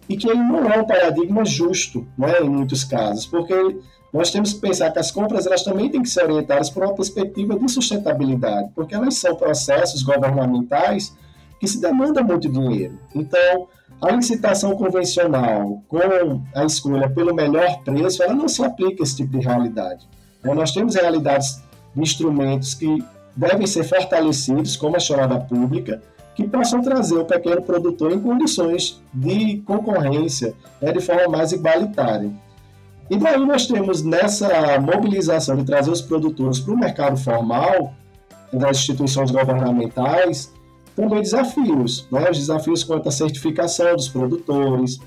e 0.08 0.18
que 0.18 0.28
ele 0.28 0.40
não 0.40 0.70
é 0.72 0.80
um 0.80 0.86
paradigma 0.86 1.46
justo, 1.46 2.06
né, 2.18 2.42
em 2.42 2.50
muitos 2.50 2.84
casos, 2.84 3.26
porque 3.26 3.54
nós 4.14 4.30
temos 4.30 4.54
que 4.54 4.60
pensar 4.60 4.92
que 4.92 5.00
as 5.00 5.10
compras 5.10 5.48
elas 5.48 5.64
também 5.64 5.90
têm 5.90 6.04
que 6.04 6.10
ser 6.10 6.24
orientadas 6.24 6.70
por 6.70 6.84
uma 6.84 6.94
perspectiva 6.94 7.58
de 7.58 7.72
sustentabilidade, 7.72 8.70
porque 8.76 8.94
elas 8.94 9.16
são 9.16 9.36
processos 9.36 10.04
governamentais 10.04 11.18
que 11.60 11.68
se 11.68 11.82
demandam 11.82 12.24
muito 12.24 12.48
dinheiro. 12.48 13.00
Então, 13.16 13.68
a 14.00 14.12
licitação 14.12 14.76
convencional 14.76 15.82
com 15.88 15.98
a 16.54 16.64
escolha 16.64 17.10
pelo 17.10 17.34
melhor 17.34 17.82
preço, 17.84 18.22
ela 18.22 18.36
não 18.36 18.48
se 18.48 18.64
aplica 18.64 19.02
a 19.02 19.04
esse 19.04 19.16
tipo 19.16 19.40
de 19.40 19.46
realidade. 19.46 20.08
Então, 20.40 20.54
nós 20.54 20.72
temos 20.72 20.94
realidades 20.94 21.64
de 21.96 22.02
instrumentos 22.02 22.76
que 22.76 23.04
devem 23.36 23.66
ser 23.66 23.84
fortalecidos, 23.84 24.76
como 24.76 24.96
a 24.96 25.00
chamada 25.00 25.40
pública, 25.40 26.02
que 26.36 26.48
possam 26.48 26.82
trazer 26.82 27.18
o 27.18 27.26
pequeno 27.26 27.62
produtor 27.62 28.12
em 28.12 28.20
condições 28.20 29.02
de 29.14 29.58
concorrência 29.66 30.54
né, 30.82 30.92
de 30.92 31.00
forma 31.00 31.28
mais 31.30 31.52
igualitária. 31.52 32.32
E 33.10 33.18
daí 33.18 33.46
nós 33.46 33.68
temos 33.68 34.02
nessa 34.02 34.80
mobilização 34.80 35.56
de 35.58 35.66
trazer 35.66 35.92
os 35.92 36.02
produtores 36.02 36.60
para 36.60 36.74
o 36.74 36.78
mercado 36.78 37.18
formal, 37.18 37.94
das 38.52 38.78
instituições 38.78 39.32
governamentais, 39.32 40.52
também 40.96 41.22
desafios, 41.22 42.08
né? 42.12 42.30
os 42.30 42.38
desafios 42.38 42.84
quanto 42.84 43.10
à 43.10 43.12
certificação 43.12 43.96
dos 43.96 44.08
produtores, 44.08 45.00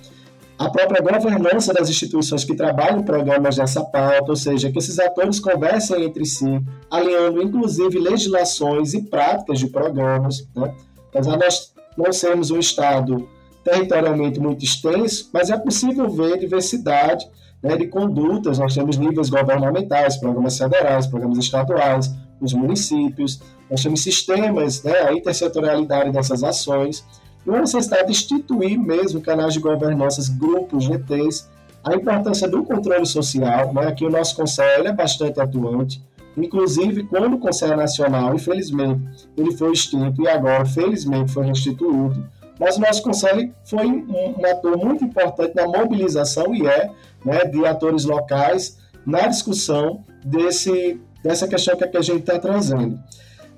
a 0.58 0.70
própria 0.70 1.02
governança 1.02 1.72
das 1.72 1.88
instituições 1.88 2.42
que 2.44 2.54
trabalham 2.54 3.02
programas 3.02 3.56
dessa 3.56 3.84
pauta, 3.84 4.30
ou 4.30 4.36
seja, 4.36 4.70
que 4.72 4.78
esses 4.78 4.98
atores 4.98 5.38
conversem 5.38 6.04
entre 6.04 6.24
si, 6.24 6.60
alinhando 6.90 7.42
inclusive 7.42 7.98
legislações 7.98 8.94
e 8.94 9.02
práticas 9.02 9.58
de 9.58 9.68
programas. 9.68 10.48
Né? 10.54 10.74
Apesar 11.10 11.32
de 11.32 11.44
nós 11.44 11.74
não 11.96 12.12
sermos 12.12 12.50
um 12.50 12.58
Estado 12.58 13.28
territorialmente 13.66 14.38
muito 14.38 14.64
extenso, 14.64 15.28
mas 15.34 15.50
é 15.50 15.58
possível 15.58 16.08
ver 16.08 16.38
diversidade 16.38 17.28
né, 17.60 17.76
de 17.76 17.88
condutas. 17.88 18.60
Nós 18.60 18.74
temos 18.74 18.96
níveis 18.96 19.28
governamentais, 19.28 20.16
programas 20.16 20.56
federais, 20.56 21.08
programas 21.08 21.38
estaduais, 21.38 22.14
os 22.40 22.52
municípios, 22.52 23.40
nós 23.68 23.82
temos 23.82 24.02
sistemas, 24.02 24.84
né, 24.84 25.00
a 25.00 25.12
intersetorialidade 25.12 26.12
dessas 26.12 26.44
ações 26.44 27.04
e 27.44 27.50
uma 27.50 27.60
necessidade 27.60 28.04
de 28.04 28.12
instituir 28.12 28.78
mesmo 28.78 29.20
canais 29.20 29.54
de 29.54 29.58
governança, 29.58 30.22
grupos, 30.38 30.84
GTs, 30.84 31.48
a 31.82 31.94
importância 31.94 32.48
do 32.48 32.62
controle 32.62 33.06
social, 33.06 33.72
né? 33.72 33.88
aqui 33.88 34.04
o 34.04 34.10
nosso 34.10 34.36
conselho 34.36 34.88
é 34.88 34.92
bastante 34.92 35.40
atuante, 35.40 36.02
inclusive 36.36 37.04
quando 37.04 37.34
o 37.34 37.38
Conselho 37.38 37.76
Nacional, 37.76 38.34
infelizmente, 38.34 39.00
ele 39.36 39.56
foi 39.56 39.72
extinto 39.72 40.22
e 40.22 40.28
agora, 40.28 40.64
felizmente, 40.66 41.32
foi 41.32 41.46
restituído, 41.46 42.28
mas 42.58 42.76
o 42.76 42.80
nosso 42.80 43.02
conselho 43.02 43.52
foi 43.64 43.86
um, 43.86 44.46
ator 44.46 44.76
muito 44.78 45.04
importante 45.04 45.54
na 45.54 45.66
mobilização 45.66 46.54
e 46.54 46.66
é 46.66 46.90
né, 47.24 47.44
de 47.44 47.64
atores 47.66 48.04
locais 48.04 48.78
na 49.04 49.26
discussão 49.26 50.02
desse, 50.24 51.00
dessa 51.22 51.46
questão 51.46 51.76
que, 51.76 51.96
a 51.96 52.02
gente 52.02 52.20
está 52.20 52.38
trazendo. 52.38 52.98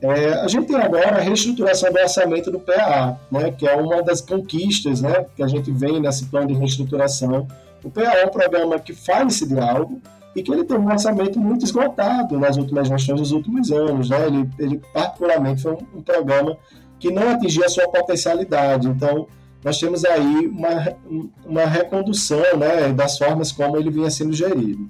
É, 0.01 0.35
a 0.35 0.49
gente 0.49 0.67
tem 0.67 0.77
agora 0.77 1.17
a 1.17 1.21
reestruturação 1.21 1.93
do 1.93 1.99
orçamento 1.99 2.51
do 2.51 2.61
PA, 2.61 3.19
né, 3.31 3.51
que 3.51 3.67
é 3.67 3.75
uma 3.77 4.03
das 4.03 4.21
conquistas 4.21 5.01
né, 5.01 5.27
que 5.35 5.43
a 5.43 5.49
gente 5.49 5.71
vem 5.71 6.01
nesse 6.01 6.27
plano 6.27 6.49
de 6.49 6.55
reestruturação. 6.55 7.47
O 7.83 7.91
PA 7.91 8.03
é 8.03 8.27
um 8.27 8.31
programa 8.31 8.79
que 8.79 8.93
faz 8.93 9.35
esse 9.35 9.49
diálogo 9.49 10.01
e 10.37 10.43
que 10.43 10.53
ele 10.53 10.65
tem 10.65 10.77
um 10.77 10.87
orçamento 10.87 11.39
muito 11.41 11.65
esgotado 11.65 12.39
nas 12.39 12.57
últimas 12.57 12.89
gestões 12.89 13.21
dos 13.21 13.33
últimos 13.33 13.73
anos. 13.73 14.11
Né? 14.11 14.27
Ele, 14.27 14.51
ele 14.59 14.83
particularmente, 14.93 15.63
foi 15.63 15.73
um, 15.73 15.99
um 15.99 16.03
programa 16.03 16.57
que 16.99 17.11
não 17.11 17.31
atingia 17.31 17.67
a 17.67 17.69
sua 17.69 17.89
potencialidade. 17.89 18.89
Então, 18.89 19.27
nós 19.63 19.79
temos 19.79 20.05
aí 20.05 20.47
uma, 20.47 20.97
uma 21.45 21.65
recondução 21.65 22.57
né, 22.57 22.93
das 22.93 23.19
formas 23.19 23.53
como 23.53 23.77
ele 23.77 23.91
vinha 23.91 24.11
sendo 24.11 24.33
gerido. 24.33 24.89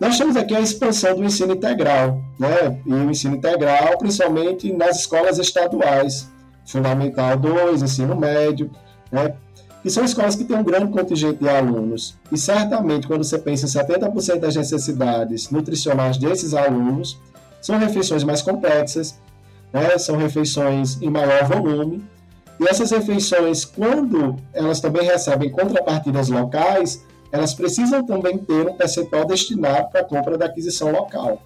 Nós 0.00 0.16
temos 0.16 0.34
aqui 0.34 0.54
a 0.54 0.60
expansão 0.60 1.14
do 1.14 1.22
ensino 1.22 1.52
integral, 1.52 2.22
né? 2.38 2.80
E 2.86 2.90
o 2.90 3.10
ensino 3.10 3.36
integral, 3.36 3.98
principalmente 3.98 4.72
nas 4.72 5.00
escolas 5.00 5.38
estaduais, 5.38 6.26
Fundamental 6.64 7.36
2, 7.36 7.82
ensino 7.82 8.16
médio, 8.16 8.70
né? 9.12 9.34
Que 9.82 9.90
são 9.90 10.02
escolas 10.02 10.34
que 10.34 10.44
têm 10.44 10.56
um 10.56 10.64
grande 10.64 10.90
contingente 10.90 11.40
de 11.40 11.48
alunos. 11.48 12.16
E 12.32 12.38
certamente, 12.38 13.06
quando 13.06 13.24
você 13.24 13.38
pensa 13.38 13.66
em 13.66 13.84
70% 13.84 14.38
das 14.38 14.56
necessidades 14.56 15.50
nutricionais 15.50 16.16
desses 16.16 16.54
alunos, 16.54 17.18
são 17.60 17.78
refeições 17.78 18.24
mais 18.24 18.40
complexas, 18.40 19.20
né? 19.72 19.98
são 19.98 20.16
refeições 20.16 21.00
em 21.00 21.10
maior 21.10 21.44
volume. 21.44 22.02
E 22.58 22.68
essas 22.68 22.90
refeições, 22.90 23.64
quando 23.64 24.36
elas 24.52 24.80
também 24.80 25.04
recebem 25.04 25.50
contrapartidas 25.50 26.28
locais, 26.28 27.04
elas 27.32 27.54
precisam 27.54 28.04
também 28.04 28.36
ter 28.38 28.68
um 28.68 28.74
percentual 28.74 29.24
destinado 29.24 29.88
para 29.90 30.00
a 30.00 30.04
compra 30.04 30.36
da 30.36 30.46
aquisição 30.46 30.90
local. 30.90 31.42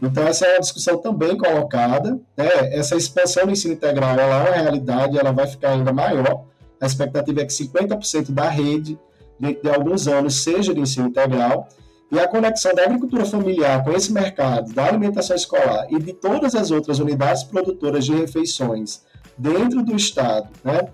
Então, 0.00 0.26
essa 0.26 0.46
é 0.46 0.54
uma 0.54 0.60
discussão 0.60 0.98
também 0.98 1.36
colocada. 1.36 2.20
Né? 2.36 2.46
Essa 2.72 2.96
expansão 2.96 3.46
do 3.46 3.52
ensino 3.52 3.74
integral 3.74 4.18
ela 4.18 4.36
é 4.36 4.50
uma 4.50 4.56
realidade, 4.56 5.18
ela 5.18 5.32
vai 5.32 5.46
ficar 5.46 5.70
ainda 5.70 5.92
maior. 5.92 6.44
A 6.80 6.86
expectativa 6.86 7.40
é 7.40 7.44
que 7.44 7.52
50% 7.52 8.32
da 8.32 8.48
rede, 8.48 8.98
dentro 9.38 9.62
de 9.62 9.70
alguns 9.70 10.08
anos, 10.08 10.42
seja 10.42 10.74
de 10.74 10.80
ensino 10.80 11.06
integral. 11.06 11.68
E 12.12 12.20
a 12.20 12.28
conexão 12.28 12.74
da 12.74 12.84
agricultura 12.84 13.24
familiar 13.24 13.82
com 13.82 13.90
esse 13.92 14.12
mercado, 14.12 14.70
da 14.74 14.84
alimentação 14.84 15.34
escolar 15.34 15.86
e 15.88 15.98
de 15.98 16.12
todas 16.12 16.54
as 16.54 16.70
outras 16.70 16.98
unidades 16.98 17.42
produtoras 17.42 18.04
de 18.04 18.12
refeições 18.12 19.00
dentro 19.38 19.82
do 19.82 19.96
Estado, 19.96 20.50
né? 20.62 20.88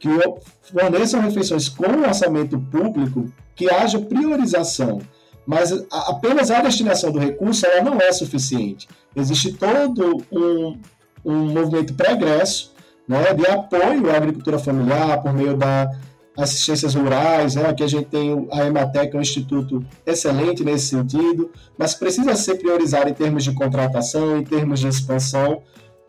que 0.00 0.08
forneçam 0.60 1.20
refeições 1.20 1.68
com 1.68 1.86
orçamento 2.06 2.58
público, 2.58 3.32
que 3.54 3.70
haja 3.70 4.00
priorização, 4.00 5.00
mas 5.46 5.72
apenas 5.90 6.50
a 6.50 6.60
destinação 6.60 7.12
do 7.12 7.20
recurso 7.20 7.64
ela 7.66 7.82
não 7.82 8.00
é 8.00 8.10
suficiente. 8.12 8.88
Existe 9.14 9.52
todo 9.52 10.24
um, 10.32 10.76
um 11.24 11.52
movimento 11.52 11.94
pregresso 11.94 12.74
né, 13.06 13.32
de 13.32 13.46
apoio 13.46 14.10
à 14.10 14.16
agricultura 14.16 14.58
familiar 14.58 15.22
por 15.22 15.32
meio 15.32 15.56
da 15.56 15.88
assistências 16.36 16.94
rurais, 16.94 17.54
né, 17.54 17.72
que 17.72 17.82
a 17.82 17.86
gente 17.86 18.06
tem 18.06 18.46
a 18.50 18.64
Ematec, 18.66 19.14
é 19.14 19.18
um 19.18 19.22
instituto 19.22 19.84
excelente 20.04 20.64
nesse 20.64 20.88
sentido, 20.88 21.50
mas 21.78 21.94
precisa 21.94 22.34
ser 22.34 22.56
priorizado 22.56 23.08
em 23.08 23.14
termos 23.14 23.44
de 23.44 23.52
contratação, 23.52 24.38
em 24.38 24.44
termos 24.44 24.80
de 24.80 24.88
expansão, 24.88 25.62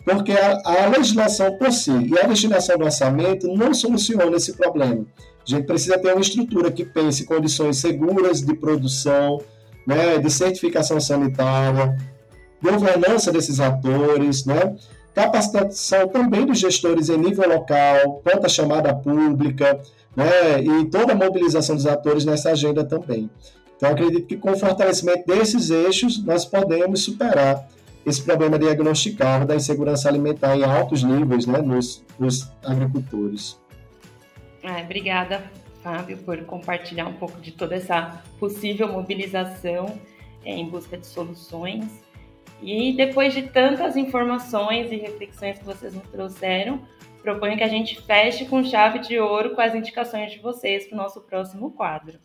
porque 0.03 0.31
a, 0.31 0.61
a 0.63 0.87
legislação 0.87 1.57
por 1.57 1.71
si 1.71 1.91
e 1.91 2.19
a 2.19 2.27
destinação 2.27 2.77
do 2.77 2.85
orçamento 2.85 3.47
não 3.55 3.73
soluciona 3.73 4.35
esse 4.35 4.53
problema. 4.53 5.05
A 5.45 5.49
gente 5.49 5.65
precisa 5.65 5.97
ter 5.99 6.11
uma 6.11 6.21
estrutura 6.21 6.71
que 6.71 6.85
pense 6.85 7.25
condições 7.25 7.77
seguras 7.77 8.41
de 8.41 8.55
produção, 8.55 9.39
né, 9.85 10.17
de 10.17 10.29
certificação 10.31 10.99
sanitária, 10.99 11.95
governança 12.61 13.31
desses 13.31 13.59
atores, 13.59 14.45
né, 14.45 14.75
capacitação 15.13 16.07
também 16.07 16.45
dos 16.45 16.59
gestores 16.59 17.09
em 17.09 17.17
nível 17.17 17.47
local, 17.47 18.21
quanto 18.23 18.45
à 18.45 18.49
chamada 18.49 18.93
pública, 18.93 19.79
né, 20.15 20.61
e 20.61 20.85
toda 20.85 21.13
a 21.13 21.15
mobilização 21.15 21.75
dos 21.75 21.85
atores 21.85 22.25
nessa 22.25 22.51
agenda 22.51 22.83
também. 22.83 23.29
Então, 23.75 23.91
acredito 23.91 24.25
que 24.25 24.37
com 24.37 24.51
o 24.51 24.57
fortalecimento 24.57 25.25
desses 25.25 25.69
eixos, 25.69 26.23
nós 26.23 26.45
podemos 26.45 27.03
superar 27.03 27.67
esse 28.05 28.21
problema 28.21 28.57
diagnosticado 28.57 29.45
da 29.45 29.55
insegurança 29.55 30.07
alimentar 30.07 30.55
em 30.55 30.63
altos 30.63 31.03
níveis 31.03 31.45
né, 31.45 31.59
nos, 31.61 32.03
nos 32.19 32.49
agricultores. 32.63 33.59
É, 34.63 34.81
obrigada, 34.83 35.43
Fábio, 35.83 36.17
por 36.19 36.37
compartilhar 36.45 37.07
um 37.07 37.13
pouco 37.13 37.39
de 37.41 37.51
toda 37.51 37.75
essa 37.75 38.23
possível 38.39 38.87
mobilização 38.87 39.99
é, 40.43 40.55
em 40.55 40.67
busca 40.67 40.97
de 40.97 41.05
soluções. 41.05 41.85
E 42.61 42.95
depois 42.95 43.33
de 43.33 43.43
tantas 43.43 43.97
informações 43.97 44.91
e 44.91 44.95
reflexões 44.95 45.59
que 45.59 45.65
vocês 45.65 45.93
nos 45.93 46.07
trouxeram, 46.07 46.79
proponho 47.25 47.57
que 47.57 47.63
a 47.63 47.67
gente 47.67 47.99
feche 47.99 48.45
com 48.45 48.63
chave 48.63 48.99
de 48.99 49.19
ouro 49.19 49.55
com 49.55 49.61
as 49.61 49.73
indicações 49.73 50.31
de 50.31 50.37
vocês 50.37 50.85
para 50.85 50.93
o 50.93 50.97
nosso 51.01 51.21
próximo 51.21 51.71
quadro. 51.71 52.19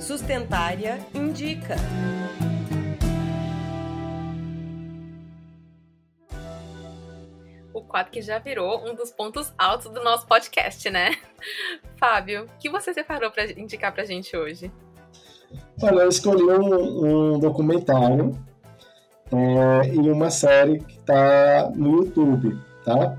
Sustentária 0.00 1.00
Indica. 1.12 1.74
o 7.72 7.82
quadro 7.82 8.12
que 8.12 8.22
já 8.22 8.38
virou 8.38 8.88
um 8.88 8.94
dos 8.94 9.10
pontos 9.10 9.52
altos 9.58 9.90
do 9.90 10.00
nosso 10.04 10.28
podcast, 10.28 10.88
né? 10.88 11.16
Fábio, 11.98 12.44
o 12.44 12.58
que 12.60 12.70
você 12.70 12.94
separou 12.94 13.32
para 13.32 13.50
indicar 13.50 13.92
para 13.92 14.04
a 14.04 14.06
gente 14.06 14.36
hoje? 14.36 14.70
Olha, 15.82 16.02
eu 16.02 16.08
escolhi 16.08 16.44
um, 16.44 17.34
um 17.34 17.38
documentário 17.40 18.38
é, 19.32 19.94
e 19.94 20.10
uma 20.10 20.30
série 20.30 20.78
que 20.78 20.98
está 20.98 21.70
no 21.74 21.98
YouTube, 21.98 22.58
tá? 22.84 23.16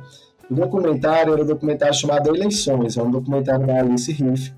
O 0.49 0.53
documentário 0.53 1.33
era 1.33 1.43
um 1.43 1.47
documentário 1.47 1.93
chamado 1.95 2.33
Eleições, 2.33 2.97
é 2.97 3.01
um 3.01 3.09
documentário 3.09 3.65
da 3.65 3.79
Alice 3.79 4.11
Riff. 4.11 4.53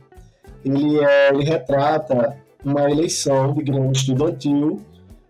Ele, 0.65 0.99
é, 0.99 1.29
ele 1.29 1.43
retrata 1.43 2.37
uma 2.63 2.91
eleição 2.91 3.53
de 3.53 3.63
grande 3.63 3.99
estudantil 3.99 4.81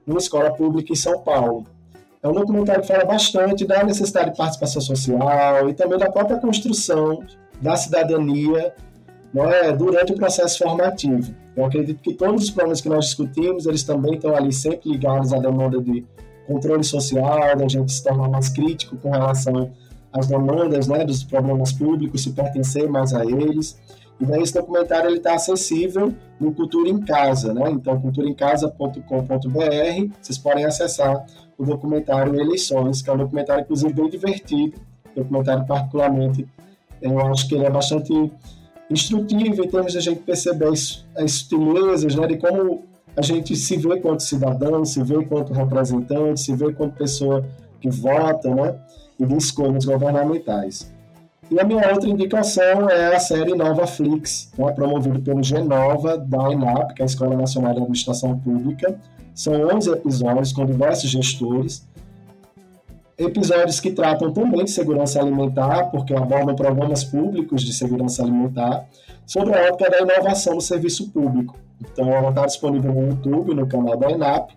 numa 0.05 0.17
escola 0.17 0.51
pública 0.53 0.91
em 0.91 0.95
São 0.95 1.19
Paulo. 1.19 1.65
É 2.23 2.27
um 2.27 2.33
documentário 2.33 2.81
que 2.81 2.87
fala 2.87 3.05
bastante 3.05 3.65
da 3.65 3.83
necessidade 3.83 4.31
de 4.31 4.37
participação 4.37 4.81
social 4.81 5.69
e 5.69 5.73
também 5.73 5.99
da 5.99 6.11
própria 6.11 6.39
construção 6.39 7.23
da 7.61 7.75
cidadania 7.75 8.73
é, 9.35 9.71
durante 9.71 10.13
o 10.13 10.15
processo 10.15 10.57
formativo. 10.57 11.33
Eu 11.57 11.65
acredito 11.65 11.99
que 12.03 12.13
todos 12.13 12.43
os 12.43 12.51
problemas 12.51 12.81
que 12.81 12.87
nós 12.87 13.05
discutimos, 13.05 13.65
eles 13.65 13.81
também 13.81 14.13
estão 14.13 14.35
ali 14.35 14.53
sempre 14.53 14.91
ligados 14.91 15.33
à 15.33 15.39
demanda 15.39 15.81
de 15.81 16.05
controle 16.45 16.83
social, 16.83 17.57
da 17.57 17.67
gente 17.67 17.91
se 17.91 18.03
tornar 18.03 18.29
mais 18.29 18.47
crítico 18.47 18.95
com 18.97 19.09
relação 19.09 19.71
às 20.13 20.27
demandas 20.27 20.87
né, 20.87 21.03
dos 21.03 21.23
problemas 21.23 21.73
públicos, 21.73 22.21
se 22.21 22.31
pertencer 22.31 22.87
mais 22.87 23.11
a 23.11 23.25
eles. 23.25 23.75
E 24.19 24.25
daí 24.25 24.43
esse 24.43 24.53
documentário 24.53 25.09
está 25.15 25.33
acessível 25.33 26.13
no 26.39 26.53
Cultura 26.53 26.89
em 26.89 27.01
Casa, 27.01 27.53
né? 27.53 27.71
Então, 27.71 27.99
culturaemcasa.com.br, 27.99 30.13
vocês 30.21 30.37
podem 30.37 30.65
acessar 30.65 31.25
o 31.57 31.65
documentário 31.65 32.39
Eleições, 32.39 33.01
que 33.01 33.09
é 33.09 33.13
um 33.13 33.17
documentário, 33.17 33.63
inclusive, 33.63 33.93
bem 33.93 34.09
divertido, 34.09 34.79
documentário 35.15 35.65
particularmente, 35.65 36.47
eu 37.01 37.19
acho 37.19 37.47
que 37.47 37.55
ele 37.55 37.65
é 37.65 37.69
bastante 37.69 38.31
instrutivo 38.89 39.63
em 39.63 39.67
termos 39.67 39.91
de 39.91 39.97
a 39.97 40.01
gente 40.01 40.21
perceber 40.21 40.69
as, 40.69 41.05
as 41.15 41.31
sutilezas, 41.31 42.15
né, 42.15 42.27
de 42.27 42.37
como 42.37 42.83
a 43.15 43.21
gente 43.21 43.55
se 43.55 43.77
vê 43.77 43.99
quanto 43.99 44.23
cidadão, 44.23 44.85
se 44.85 45.01
vê 45.03 45.25
quanto 45.25 45.53
representante, 45.53 46.39
se 46.39 46.55
vê 46.55 46.71
quanto 46.73 46.97
pessoa 46.97 47.43
que 47.81 47.89
vota, 47.89 48.53
né, 48.53 48.75
e 49.19 49.25
de 49.25 49.35
escolhas 49.35 49.85
governamentais. 49.85 50.91
E 51.49 51.59
a 51.59 51.63
minha 51.63 51.91
outra 51.93 52.09
indicação 52.09 52.89
é 52.89 53.15
a 53.15 53.19
série 53.19 53.55
Nova 53.55 53.87
Flix, 53.87 54.51
né, 54.57 54.71
promovida 54.71 55.19
pelo 55.19 55.41
Genova, 55.41 56.17
da 56.17 56.51
ENAP, 56.51 56.93
que 56.93 57.01
é 57.01 57.03
a 57.03 57.05
Escola 57.05 57.35
Nacional 57.35 57.73
de 57.73 57.79
Administração 57.79 58.37
Pública, 58.37 58.99
são 59.37 59.53
11 59.53 59.91
episódios 59.91 60.51
com 60.51 60.65
diversos 60.65 61.11
gestores. 61.11 61.87
Episódios 63.17 63.79
que 63.79 63.91
tratam 63.91 64.31
também 64.31 64.63
de 64.63 64.69
segurança 64.69 65.19
alimentar, 65.19 65.85
porque 65.85 66.13
abordam 66.13 66.55
programas 66.55 67.03
públicos 67.03 67.63
de 67.63 67.73
segurança 67.73 68.21
alimentar, 68.21 68.87
sobre 69.25 69.57
a 69.57 69.69
ótica 69.69 69.89
da 69.89 70.01
inovação 70.01 70.53
no 70.53 70.61
serviço 70.61 71.09
público. 71.09 71.57
Então, 71.81 72.07
ela 72.13 72.29
está 72.29 72.45
disponível 72.45 72.93
no 72.93 73.07
YouTube, 73.07 73.55
no 73.55 73.67
canal 73.67 73.97
da 73.97 74.11
ENAP, 74.11 74.51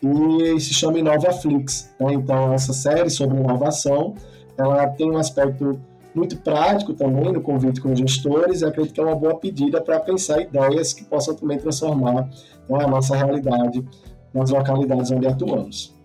e 0.00 0.60
se 0.60 0.72
chama 0.72 1.00
InovaFlix. 1.00 1.92
Né? 1.98 2.14
Então, 2.14 2.52
essa 2.52 2.72
série 2.72 3.10
sobre 3.10 3.38
inovação, 3.38 4.14
ela 4.56 4.86
tem 4.86 5.10
um 5.10 5.18
aspecto 5.18 5.76
muito 6.14 6.36
prático 6.36 6.94
também 6.94 7.32
no 7.32 7.40
convite 7.40 7.80
com 7.80 7.92
os 7.92 7.98
gestores, 7.98 8.60
e 8.60 8.66
acredito 8.66 8.94
que 8.94 9.00
é 9.00 9.04
uma 9.04 9.16
boa 9.16 9.34
pedida 9.34 9.80
para 9.80 9.98
pensar 9.98 10.40
ideias 10.40 10.92
que 10.92 11.02
possam 11.02 11.34
também 11.34 11.58
transformar 11.58 12.30
né, 12.68 12.84
a 12.84 12.86
nossa 12.86 13.16
realidade 13.16 13.84
nas 14.32 14.50
localidades 14.50 15.10
onde 15.10 15.26
atuamos. 15.26 15.95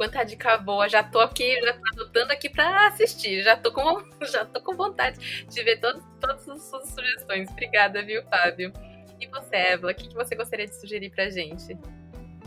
Quanta 0.00 0.24
dica 0.24 0.56
boa, 0.56 0.88
já 0.88 1.02
tô 1.02 1.20
aqui, 1.20 1.60
já 1.60 1.74
tô 1.74 1.82
anotando 1.92 2.32
aqui 2.32 2.48
para 2.48 2.86
assistir, 2.86 3.42
já 3.42 3.54
tô 3.54 3.70
com, 3.70 4.02
já 4.32 4.46
tô 4.46 4.58
com 4.62 4.74
vontade 4.74 5.44
de 5.46 5.62
ver 5.62 5.78
todos, 5.78 6.02
todas 6.18 6.48
as 6.48 6.62
suas 6.62 6.88
sugestões. 6.88 7.50
Obrigada, 7.50 8.02
viu, 8.02 8.22
Fábio? 8.22 8.72
E 9.20 9.26
você, 9.26 9.56
Évila, 9.56 9.92
o 9.92 9.94
que, 9.94 10.08
que 10.08 10.14
você 10.14 10.34
gostaria 10.34 10.66
de 10.66 10.74
sugerir 10.74 11.10
pra 11.10 11.28
gente? 11.28 11.76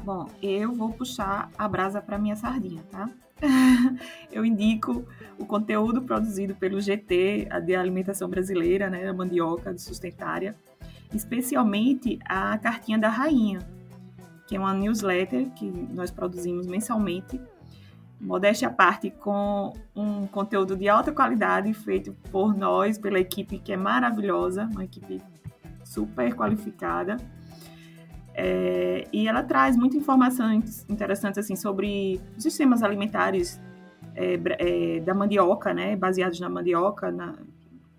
Bom, 0.04 0.28
eu 0.42 0.74
vou 0.74 0.94
puxar 0.94 1.52
a 1.56 1.68
brasa 1.68 2.02
para 2.02 2.18
minha 2.18 2.36
sardinha, 2.36 2.82
tá? 2.90 3.08
eu 4.34 4.44
indico 4.44 5.08
o 5.38 5.46
conteúdo 5.46 6.02
produzido 6.02 6.56
pelo 6.56 6.82
GT, 6.82 7.50
de 7.64 7.76
alimentação 7.76 8.28
brasileira, 8.28 8.90
né, 8.90 9.08
a 9.08 9.14
mandioca 9.14 9.72
de 9.72 9.80
sustentária, 9.80 10.56
especialmente 11.14 12.18
a 12.26 12.58
cartinha 12.58 12.98
da 12.98 13.10
rainha, 13.10 13.60
que 14.54 14.58
é 14.58 14.60
uma 14.60 14.72
newsletter 14.72 15.50
que 15.56 15.66
nós 15.66 16.12
produzimos 16.12 16.68
mensalmente, 16.68 17.42
modéstia 18.22 18.68
à 18.68 18.72
parte, 18.72 19.10
com 19.10 19.74
um 19.96 20.28
conteúdo 20.28 20.76
de 20.76 20.88
alta 20.88 21.12
qualidade 21.12 21.74
feito 21.74 22.16
por 22.32 22.56
nós, 22.56 23.00
pela 23.00 23.20
equipe 23.20 23.58
que 23.58 23.74
é 23.74 23.78
maravilhosa, 23.78 24.70
uma 24.72 24.86
equipe 24.86 25.20
super 25.84 26.36
qualificada. 26.36 27.18
É, 28.36 29.08
e 29.12 29.28
ela 29.28 29.42
traz 29.42 29.76
muita 29.76 29.98
informação 29.98 30.54
interessante 30.88 31.40
assim 31.40 31.56
sobre 31.56 32.22
os 32.38 32.44
sistemas 32.44 32.84
alimentares 32.84 33.60
é, 34.14 34.40
é, 34.60 35.00
da 35.00 35.16
mandioca, 35.16 35.74
né, 35.74 35.96
baseados 35.96 36.40
na 36.40 36.48
mandioca, 36.48 37.12
na, 37.12 37.34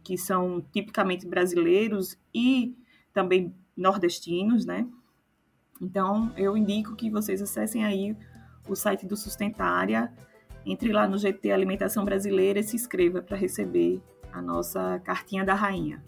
que 0.05 0.17
são 0.17 0.65
tipicamente 0.73 1.27
brasileiros 1.27 2.17
e 2.33 2.77
também 3.13 3.53
nordestinos, 3.77 4.65
né? 4.65 4.87
Então, 5.81 6.33
eu 6.37 6.57
indico 6.57 6.95
que 6.95 7.11
vocês 7.11 7.43
acessem 7.43 7.85
aí 7.85 8.17
o 8.69 8.75
site 8.75 9.07
do 9.07 9.17
Sustentária, 9.17 10.13
entre 10.65 10.93
lá 10.93 11.07
no 11.07 11.19
GT 11.19 11.53
Alimentação 11.53 12.05
Brasileira 12.05 12.61
e 12.61 12.63
se 12.63 12.77
inscreva 12.77 13.21
para 13.21 13.37
receber 13.37 14.01
a 14.33 14.41
nossa 14.41 15.01
cartinha 15.05 15.45
da 15.45 15.55
rainha. 15.55 16.03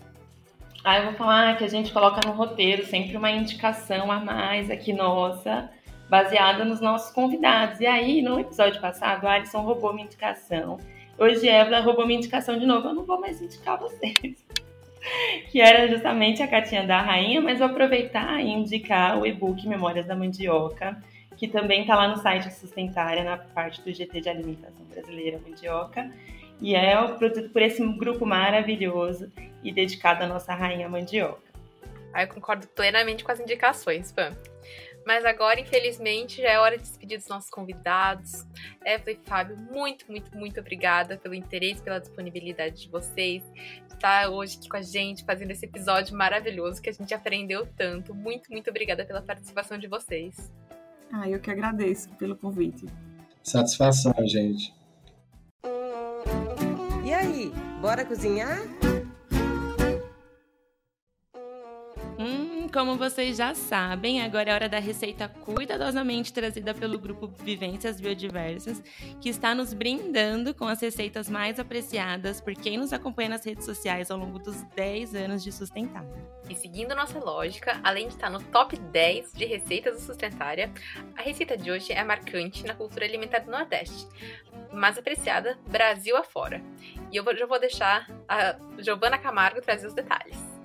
Ah, 0.82 0.98
eu 0.98 1.06
vou 1.06 1.14
falar 1.14 1.56
que 1.58 1.64
a 1.64 1.68
gente 1.68 1.92
coloca 1.92 2.20
no 2.26 2.32
roteiro 2.32 2.86
sempre 2.86 3.16
uma 3.16 3.30
indicação 3.30 4.10
a 4.10 4.20
mais 4.20 4.70
aqui 4.70 4.92
nossa, 4.92 5.68
baseada 6.08 6.64
nos 6.64 6.80
nossos 6.80 7.12
convidados. 7.12 7.80
E 7.80 7.86
aí, 7.86 8.22
no 8.22 8.38
episódio 8.38 8.80
passado, 8.80 9.24
o 9.24 9.28
Alisson 9.28 9.60
roubou 9.62 9.92
minha 9.92 10.06
indicação. 10.06 10.78
Hoje, 11.18 11.48
Évila 11.48 11.80
roubou 11.80 12.06
minha 12.06 12.18
indicação 12.18 12.58
de 12.58 12.66
novo. 12.66 12.88
Eu 12.88 12.94
não 12.94 13.04
vou 13.04 13.20
mais 13.20 13.42
indicar 13.42 13.78
vocês. 13.78 14.45
que 15.50 15.61
era 15.61 15.88
justamente 15.88 16.42
a 16.42 16.48
cartinha 16.48 16.86
da 16.86 17.00
rainha, 17.00 17.40
mas 17.40 17.59
vou 17.59 17.68
aproveitar 17.68 18.40
e 18.40 18.48
indicar 18.48 19.18
o 19.18 19.26
e-book 19.26 19.66
Memórias 19.66 20.07
da 20.07 20.16
Mandioca, 20.16 21.02
que 21.36 21.46
também 21.46 21.82
está 21.82 21.94
lá 21.94 22.09
no 22.09 22.16
site 22.16 22.52
Sustentária, 22.52 23.22
na 23.22 23.36
parte 23.36 23.82
do 23.82 23.92
GT 23.92 24.20
de 24.20 24.28
Alimentação 24.28 24.84
Brasileira 24.86 25.38
Mandioca. 25.46 26.11
E 26.61 26.74
é 26.74 26.96
produzido 27.18 27.50
por 27.50 27.61
esse 27.61 27.84
grupo 27.98 28.24
maravilhoso 28.24 29.30
e 29.62 29.70
dedicado 29.70 30.24
à 30.24 30.26
nossa 30.26 30.54
rainha 30.54 30.88
mandioca. 30.88 31.42
Eu 32.14 32.28
concordo 32.28 32.66
plenamente 32.68 33.22
com 33.22 33.30
as 33.30 33.38
indicações, 33.38 34.11
Pam. 34.11 34.32
Mas 35.07 35.24
agora, 35.24 35.61
infelizmente, 35.61 36.42
já 36.42 36.50
é 36.50 36.59
hora 36.59 36.76
de 36.76 36.82
despedir 36.82 37.16
dos 37.16 37.28
nossos 37.28 37.48
convidados. 37.48 38.44
Evelyn 38.84 39.20
e 39.22 39.28
Fábio, 39.28 39.57
muito, 39.57 40.04
muito, 40.11 40.36
muito 40.36 40.59
obrigada 40.59 41.16
pelo 41.16 41.32
interesse, 41.32 41.80
pela 41.80 42.00
disponibilidade 42.00 42.82
de 42.82 42.88
vocês. 42.88 43.40
Estar 43.88 44.28
hoje 44.28 44.59
aqui 44.59 44.68
com 44.68 44.76
a 44.76 44.82
gente, 44.82 45.24
fazendo 45.24 45.52
esse 45.52 45.64
episódio 45.64 46.16
maravilhoso 46.16 46.82
que 46.82 46.90
a 46.90 46.92
gente 46.92 47.14
aprendeu 47.14 47.64
tanto. 47.76 48.12
Muito, 48.12 48.50
muito 48.50 48.68
obrigada 48.68 49.04
pela 49.04 49.22
participação 49.22 49.78
de 49.78 49.86
vocês. 49.86 50.52
Ah, 51.12 51.30
eu 51.30 51.38
que 51.38 51.52
agradeço 51.52 52.11
pelo 52.16 52.36
convite. 52.36 52.84
Satisfação, 53.44 54.12
gente. 54.26 54.74
E 57.04 57.14
aí, 57.14 57.52
bora 57.80 58.04
cozinhar? 58.04 58.59
Como 62.76 62.94
vocês 62.94 63.38
já 63.38 63.54
sabem, 63.54 64.20
agora 64.20 64.50
é 64.50 64.54
hora 64.54 64.68
da 64.68 64.78
receita 64.78 65.30
cuidadosamente 65.30 66.30
trazida 66.30 66.74
pelo 66.74 66.98
grupo 66.98 67.26
Vivências 67.26 67.98
Biodiversas, 67.98 68.82
que 69.18 69.30
está 69.30 69.54
nos 69.54 69.72
brindando 69.72 70.52
com 70.52 70.66
as 70.66 70.82
receitas 70.82 71.30
mais 71.30 71.58
apreciadas 71.58 72.38
por 72.38 72.52
quem 72.52 72.76
nos 72.76 72.92
acompanha 72.92 73.30
nas 73.30 73.46
redes 73.46 73.64
sociais 73.64 74.10
ao 74.10 74.18
longo 74.18 74.38
dos 74.38 74.60
10 74.74 75.14
anos 75.14 75.42
de 75.42 75.52
Sustentável. 75.52 76.14
E 76.50 76.54
seguindo 76.54 76.94
nossa 76.94 77.18
lógica, 77.18 77.80
além 77.82 78.08
de 78.08 78.14
estar 78.14 78.28
no 78.28 78.42
top 78.42 78.76
10 78.76 79.32
de 79.32 79.46
receitas 79.46 79.94
do 79.94 80.02
Sustentária, 80.02 80.70
a 81.16 81.22
receita 81.22 81.56
de 81.56 81.70
hoje 81.70 81.94
é 81.94 82.04
marcante 82.04 82.62
na 82.66 82.74
cultura 82.74 83.06
alimentar 83.06 83.38
do 83.38 83.50
Nordeste, 83.50 84.06
mais 84.70 84.98
apreciada 84.98 85.58
Brasil 85.66 86.14
afora. 86.14 86.60
E 87.10 87.16
eu 87.16 87.24
já 87.38 87.46
vou 87.46 87.58
deixar 87.58 88.06
a 88.28 88.54
Giovana 88.76 89.16
Camargo 89.16 89.62
trazer 89.62 89.86
os 89.86 89.94
detalhes. 89.94 90.55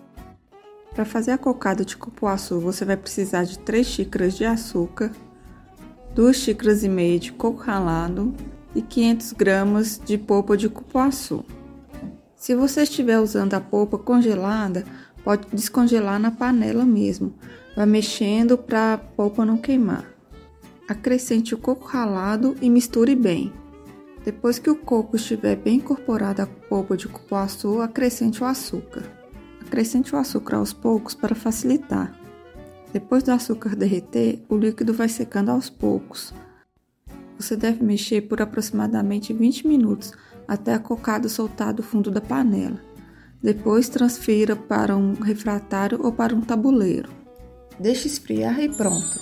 Para 0.93 1.05
fazer 1.05 1.31
a 1.31 1.37
cocada 1.37 1.85
de 1.85 1.95
cupuaçu, 1.95 2.59
você 2.59 2.83
vai 2.83 2.97
precisar 2.97 3.45
de 3.45 3.57
3 3.59 3.87
xícaras 3.87 4.35
de 4.35 4.43
açúcar, 4.43 5.09
2 6.13 6.35
xícaras 6.35 6.83
e 6.83 6.89
meia 6.89 7.17
de 7.17 7.31
coco 7.31 7.61
ralado 7.61 8.33
e 8.75 8.81
500 8.81 9.31
gramas 9.31 10.01
de 10.03 10.17
polpa 10.17 10.57
de 10.57 10.67
cupuaçu. 10.67 11.45
Se 12.35 12.53
você 12.53 12.83
estiver 12.83 13.19
usando 13.19 13.53
a 13.53 13.61
polpa 13.61 13.97
congelada, 13.97 14.83
pode 15.23 15.47
descongelar 15.53 16.19
na 16.19 16.31
panela 16.31 16.83
mesmo. 16.83 17.33
Vai 17.73 17.85
mexendo 17.85 18.57
para 18.57 18.95
a 18.95 18.97
polpa 18.97 19.45
não 19.45 19.57
queimar. 19.57 20.05
Acrescente 20.89 21.55
o 21.55 21.57
coco 21.57 21.87
ralado 21.87 22.57
e 22.61 22.69
misture 22.69 23.15
bem. 23.15 23.53
Depois 24.25 24.59
que 24.59 24.69
o 24.69 24.75
coco 24.75 25.15
estiver 25.15 25.55
bem 25.55 25.77
incorporado 25.77 26.41
à 26.41 26.45
polpa 26.45 26.97
de 26.97 27.07
cupuaçu, 27.07 27.81
acrescente 27.81 28.43
o 28.43 28.45
açúcar. 28.45 29.20
Acrescente 29.71 30.13
o 30.13 30.17
açúcar 30.17 30.57
aos 30.57 30.73
poucos 30.73 31.15
para 31.15 31.33
facilitar. 31.33 32.13
Depois 32.91 33.23
do 33.23 33.31
açúcar 33.31 33.73
derreter, 33.73 34.43
o 34.49 34.57
líquido 34.57 34.93
vai 34.93 35.07
secando 35.07 35.49
aos 35.49 35.69
poucos. 35.69 36.33
Você 37.39 37.55
deve 37.55 37.81
mexer 37.81 38.23
por 38.23 38.41
aproximadamente 38.41 39.31
20 39.31 39.65
minutos 39.65 40.11
até 40.45 40.73
a 40.73 40.79
cocada 40.79 41.29
soltar 41.29 41.73
do 41.73 41.81
fundo 41.81 42.11
da 42.11 42.19
panela. 42.19 42.81
Depois 43.41 43.87
transfira 43.87 44.57
para 44.57 44.97
um 44.97 45.13
refratário 45.13 46.01
ou 46.03 46.11
para 46.11 46.35
um 46.35 46.41
tabuleiro. 46.41 47.09
Deixe 47.79 48.09
esfriar 48.09 48.59
e 48.59 48.67
pronto. 48.67 49.21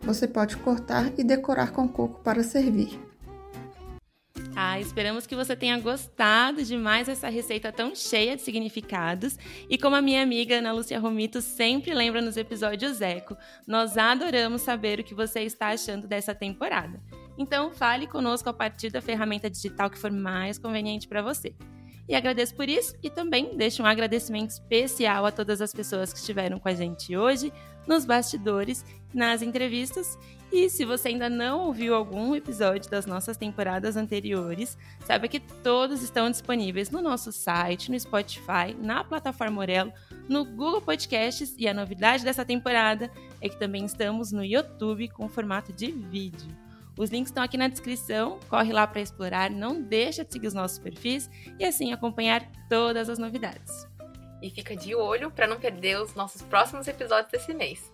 Você 0.00 0.26
pode 0.26 0.56
cortar 0.56 1.12
e 1.18 1.22
decorar 1.22 1.72
com 1.72 1.86
coco 1.86 2.22
para 2.22 2.42
servir. 2.42 2.98
Esperamos 4.80 5.26
que 5.26 5.36
você 5.36 5.54
tenha 5.54 5.78
gostado 5.78 6.62
de 6.62 6.76
mais 6.76 7.08
essa 7.08 7.28
receita 7.28 7.72
tão 7.72 7.94
cheia 7.94 8.36
de 8.36 8.42
significados. 8.42 9.38
E 9.68 9.78
como 9.78 9.96
a 9.96 10.02
minha 10.02 10.22
amiga 10.22 10.56
Ana 10.56 10.72
Lúcia 10.72 10.98
Romito 10.98 11.40
sempre 11.40 11.94
lembra 11.94 12.20
nos 12.20 12.36
episódios 12.36 13.00
Eco, 13.00 13.36
nós 13.66 13.96
adoramos 13.96 14.62
saber 14.62 15.00
o 15.00 15.04
que 15.04 15.14
você 15.14 15.40
está 15.40 15.68
achando 15.68 16.06
dessa 16.06 16.34
temporada. 16.34 17.00
Então, 17.36 17.72
fale 17.72 18.06
conosco 18.06 18.48
a 18.48 18.52
partir 18.52 18.90
da 18.90 19.00
ferramenta 19.00 19.50
digital 19.50 19.90
que 19.90 19.98
for 19.98 20.10
mais 20.10 20.58
conveniente 20.58 21.08
para 21.08 21.22
você. 21.22 21.54
E 22.08 22.14
agradeço 22.14 22.54
por 22.54 22.68
isso 22.68 22.94
e 23.02 23.08
também 23.08 23.56
deixo 23.56 23.82
um 23.82 23.86
agradecimento 23.86 24.50
especial 24.50 25.24
a 25.24 25.32
todas 25.32 25.60
as 25.60 25.72
pessoas 25.72 26.12
que 26.12 26.18
estiveram 26.18 26.58
com 26.58 26.68
a 26.68 26.74
gente 26.74 27.16
hoje, 27.16 27.52
nos 27.86 28.04
bastidores, 28.04 28.84
nas 29.12 29.40
entrevistas. 29.40 30.18
E 30.54 30.70
se 30.70 30.84
você 30.84 31.08
ainda 31.08 31.28
não 31.28 31.62
ouviu 31.62 31.96
algum 31.96 32.32
episódio 32.32 32.88
das 32.88 33.06
nossas 33.06 33.36
temporadas 33.36 33.96
anteriores, 33.96 34.78
saiba 35.04 35.26
que 35.26 35.40
todos 35.40 36.00
estão 36.00 36.30
disponíveis 36.30 36.90
no 36.90 37.02
nosso 37.02 37.32
site, 37.32 37.90
no 37.90 37.98
Spotify, 37.98 38.72
na 38.78 39.02
plataforma 39.02 39.60
Orelo, 39.60 39.92
no 40.28 40.44
Google 40.44 40.80
Podcasts 40.80 41.56
e 41.58 41.66
a 41.66 41.74
novidade 41.74 42.22
dessa 42.22 42.44
temporada 42.44 43.10
é 43.40 43.48
que 43.48 43.58
também 43.58 43.84
estamos 43.84 44.30
no 44.30 44.44
YouTube 44.44 45.08
com 45.08 45.28
formato 45.28 45.72
de 45.72 45.90
vídeo. 45.90 46.46
Os 46.96 47.10
links 47.10 47.30
estão 47.32 47.42
aqui 47.42 47.56
na 47.56 47.66
descrição, 47.66 48.38
corre 48.48 48.72
lá 48.72 48.86
para 48.86 49.00
explorar, 49.00 49.50
não 49.50 49.82
deixa 49.82 50.24
de 50.24 50.32
seguir 50.32 50.46
os 50.46 50.54
nossos 50.54 50.78
perfis 50.78 51.28
e 51.58 51.64
assim 51.64 51.92
acompanhar 51.92 52.48
todas 52.70 53.08
as 53.08 53.18
novidades. 53.18 53.88
E 54.40 54.50
fica 54.50 54.76
de 54.76 54.94
olho 54.94 55.30
para 55.30 55.46
não 55.46 55.58
perder 55.58 56.00
os 56.00 56.14
nossos 56.14 56.42
próximos 56.42 56.86
episódios 56.86 57.32
desse 57.32 57.54
mês. 57.54 57.90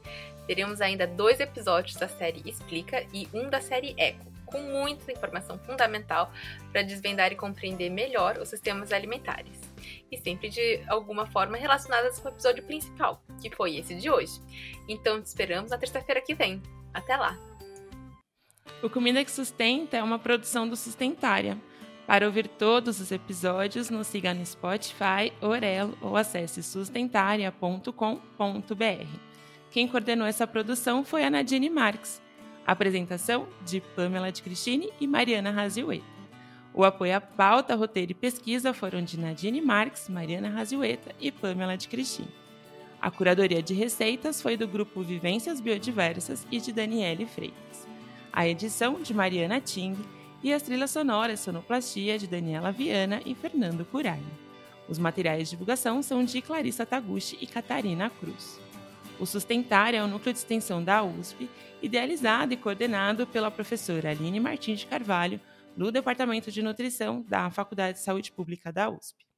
Teremos 0.51 0.81
ainda 0.81 1.07
dois 1.07 1.39
episódios 1.39 1.95
da 1.95 2.09
série 2.09 2.43
Explica 2.45 3.07
e 3.15 3.29
um 3.33 3.49
da 3.49 3.61
série 3.61 3.95
Eco, 3.97 4.27
com 4.45 4.61
muita 4.61 5.13
informação 5.13 5.57
fundamental 5.61 6.33
para 6.73 6.83
desvendar 6.83 7.31
e 7.31 7.37
compreender 7.37 7.89
melhor 7.89 8.37
os 8.37 8.49
sistemas 8.49 8.91
alimentares. 8.91 9.61
E 10.11 10.19
sempre 10.19 10.49
de 10.49 10.83
alguma 10.89 11.25
forma 11.25 11.57
relacionadas 11.57 12.19
com 12.19 12.27
o 12.27 12.33
episódio 12.33 12.65
principal, 12.65 13.23
que 13.41 13.49
foi 13.49 13.77
esse 13.77 13.95
de 13.95 14.11
hoje. 14.11 14.41
Então 14.89 15.23
te 15.23 15.27
esperamos 15.27 15.71
na 15.71 15.79
terça-feira 15.79 16.21
que 16.21 16.35
vem. 16.35 16.61
Até 16.93 17.17
lá! 17.17 17.39
O 18.83 18.91
Comida 18.91 19.25
que 19.25 19.31
Sustenta 19.31 19.99
é 19.99 20.03
uma 20.03 20.19
produção 20.19 20.69
do 20.69 20.75
Sustentária. 20.75 21.57
Para 22.09 22.27
ouvir 22.27 22.49
todos 22.49 23.01
os 23.01 23.13
episódios, 23.13 23.89
nos 23.89 24.09
siga 24.09 24.35
no 24.35 24.45
Spotify, 24.45 25.33
Orelo 25.41 25.97
ou 26.03 26.17
acesse 26.17 26.61
sustentaria.com.br. 26.61 29.30
Quem 29.71 29.87
coordenou 29.87 30.27
essa 30.27 30.49
produção 30.49 31.05
foi 31.05 31.23
a 31.23 31.31
Nadine 31.31 31.71
Marques. 31.71 32.21
Apresentação 32.67 33.47
de 33.65 33.81
Pamela 33.81 34.33
de 34.33 34.43
Cristine 34.43 34.91
e 35.01 35.07
Mariana 35.07 35.53
Raziueta. 35.53 36.05
O 36.75 36.85
apoio 36.85 37.17
à 37.17 37.21
pauta, 37.21 37.77
roteiro 37.77 38.11
e 38.11 38.15
pesquisa 38.15 38.75
foram 38.75 39.01
de 39.01 39.19
Nadine 39.19 39.61
Marques, 39.61 40.09
Mariana 40.09 40.49
Raziueta 40.49 41.15
e 41.21 41.31
Pamela 41.31 41.77
de 41.77 41.87
Cristine. 41.87 42.29
A 43.01 43.13
curadoria 43.13 43.63
de 43.63 43.73
receitas 43.73 44.43
foi 44.43 44.57
do 44.57 44.67
grupo 44.67 45.03
Vivências 45.03 45.61
Biodiversas 45.61 46.45
e 46.51 46.61
de 46.61 46.73
Daniele 46.73 47.25
Freitas. 47.25 47.87
A 48.33 48.49
edição 48.49 49.01
de 49.01 49.15
Mariana 49.15 49.61
Ting 49.61 49.97
e 50.43 50.53
as 50.53 50.63
trilhas 50.63 50.91
sonoras 50.91 51.41
Sonoplastia 51.41 52.19
de 52.19 52.27
Daniela 52.27 52.73
Viana 52.73 53.23
e 53.25 53.37
Fernando 53.37 53.85
Curain. 53.85 54.27
Os 54.89 54.99
materiais 54.99 55.45
de 55.45 55.51
divulgação 55.51 56.03
são 56.03 56.25
de 56.25 56.43
Clarissa 56.43 56.85
Taguchi 56.85 57.39
e 57.41 57.47
Catarina 57.47 58.11
Cruz. 58.11 58.61
O 59.21 59.27
Sustentar 59.27 59.93
é 59.93 60.03
o 60.03 60.09
núcleo 60.09 60.33
de 60.33 60.39
extensão 60.39 60.83
da 60.83 61.03
USP, 61.03 61.51
idealizado 61.83 62.55
e 62.55 62.57
coordenado 62.57 63.27
pela 63.27 63.51
professora 63.51 64.11
Aline 64.11 64.41
Martins 64.41 64.81
de 64.81 64.87
Carvalho, 64.87 65.39
do 65.77 65.93
Departamento 65.93 66.51
de 66.51 66.63
Nutrição 66.63 67.23
da 67.29 67.51
Faculdade 67.51 67.99
de 67.99 68.05
Saúde 68.05 68.33
Pública 68.33 68.73
da 68.73 68.89
USP. 68.89 69.30